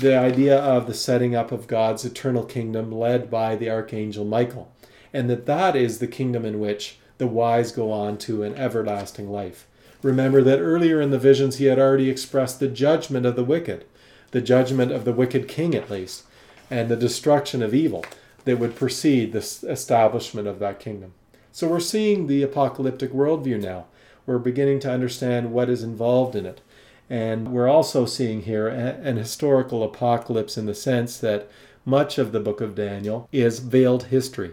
the 0.00 0.16
idea 0.16 0.56
of 0.56 0.86
the 0.86 0.94
setting 0.94 1.34
up 1.34 1.50
of 1.50 1.66
God's 1.66 2.04
eternal 2.04 2.44
kingdom 2.44 2.92
led 2.92 3.28
by 3.28 3.56
the 3.56 3.70
archangel 3.70 4.24
Michael, 4.24 4.70
and 5.12 5.28
that 5.28 5.46
that 5.46 5.74
is 5.74 5.98
the 5.98 6.06
kingdom 6.06 6.44
in 6.44 6.60
which 6.60 6.98
the 7.18 7.26
wise 7.26 7.72
go 7.72 7.90
on 7.90 8.18
to 8.18 8.44
an 8.44 8.54
everlasting 8.54 9.28
life. 9.28 9.66
Remember 10.04 10.42
that 10.42 10.60
earlier 10.60 11.00
in 11.00 11.10
the 11.10 11.18
visions 11.18 11.56
he 11.56 11.64
had 11.64 11.78
already 11.78 12.10
expressed 12.10 12.60
the 12.60 12.68
judgment 12.68 13.24
of 13.24 13.36
the 13.36 13.42
wicked, 13.42 13.86
the 14.32 14.42
judgment 14.42 14.92
of 14.92 15.06
the 15.06 15.14
wicked 15.14 15.48
king 15.48 15.74
at 15.74 15.90
least, 15.90 16.24
and 16.70 16.90
the 16.90 16.96
destruction 16.96 17.62
of 17.62 17.74
evil 17.74 18.04
that 18.44 18.58
would 18.58 18.76
precede 18.76 19.32
the 19.32 19.38
establishment 19.38 20.46
of 20.46 20.58
that 20.58 20.78
kingdom. 20.78 21.14
So 21.52 21.68
we're 21.68 21.80
seeing 21.80 22.26
the 22.26 22.42
apocalyptic 22.42 23.12
worldview 23.12 23.62
now 23.62 23.86
we're 24.26 24.38
beginning 24.38 24.80
to 24.80 24.90
understand 24.90 25.52
what 25.52 25.70
is 25.70 25.82
involved 25.82 26.36
in 26.36 26.44
it. 26.44 26.60
And 27.08 27.48
we're 27.48 27.68
also 27.68 28.04
seeing 28.04 28.42
here 28.42 28.68
an 28.68 29.16
historical 29.16 29.82
apocalypse 29.82 30.58
in 30.58 30.66
the 30.66 30.74
sense 30.74 31.18
that 31.18 31.48
much 31.86 32.18
of 32.18 32.32
the 32.32 32.40
book 32.40 32.60
of 32.60 32.74
Daniel 32.74 33.26
is 33.32 33.58
veiled 33.58 34.04
history, 34.04 34.52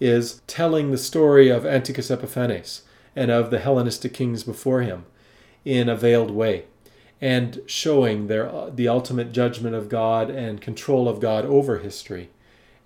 is 0.00 0.40
telling 0.46 0.90
the 0.90 0.98
story 0.98 1.50
of 1.50 1.64
Antiochus 1.66 2.10
Epiphanes 2.10 2.82
and 3.16 3.30
of 3.30 3.50
the 3.50 3.58
Hellenistic 3.58 4.14
kings 4.14 4.44
before 4.44 4.82
him 4.82 5.06
in 5.64 5.88
a 5.88 5.96
veiled 5.96 6.30
way. 6.30 6.66
and 7.20 7.60
showing 7.66 8.26
their 8.26 8.48
uh, 8.48 8.70
the 8.70 8.88
ultimate 8.88 9.32
judgment 9.32 9.74
of 9.74 9.88
God 9.88 10.30
and 10.30 10.60
control 10.60 11.08
of 11.08 11.20
God 11.20 11.44
over 11.44 11.78
history, 11.78 12.28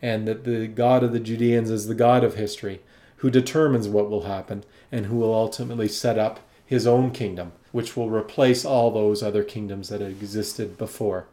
and 0.00 0.26
that 0.26 0.44
the 0.44 0.66
God 0.66 1.02
of 1.02 1.12
the 1.12 1.20
Judeans 1.20 1.70
is 1.70 1.86
the 1.86 1.94
God 1.94 2.22
of 2.22 2.36
history, 2.36 2.80
who 3.16 3.30
determines 3.30 3.88
what 3.88 4.08
will 4.08 4.22
happen 4.22 4.64
and 4.90 5.06
who 5.06 5.16
will 5.16 5.34
ultimately 5.34 5.88
set 5.88 6.18
up 6.18 6.40
his 6.64 6.86
own 6.86 7.10
kingdom, 7.10 7.52
which 7.72 7.96
will 7.96 8.08
replace 8.08 8.64
all 8.64 8.90
those 8.90 9.22
other 9.22 9.42
kingdoms 9.42 9.88
that 9.88 10.00
existed 10.00 10.78
before. 10.78 11.26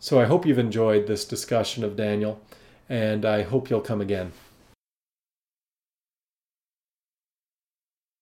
So 0.00 0.20
I 0.20 0.24
hope 0.24 0.44
you've 0.46 0.58
enjoyed 0.58 1.06
this 1.06 1.24
discussion 1.24 1.84
of 1.84 1.96
Daniel, 1.96 2.40
and 2.88 3.24
I 3.24 3.42
hope 3.42 3.70
you'll 3.70 3.80
come 3.80 4.00
again. 4.00 4.32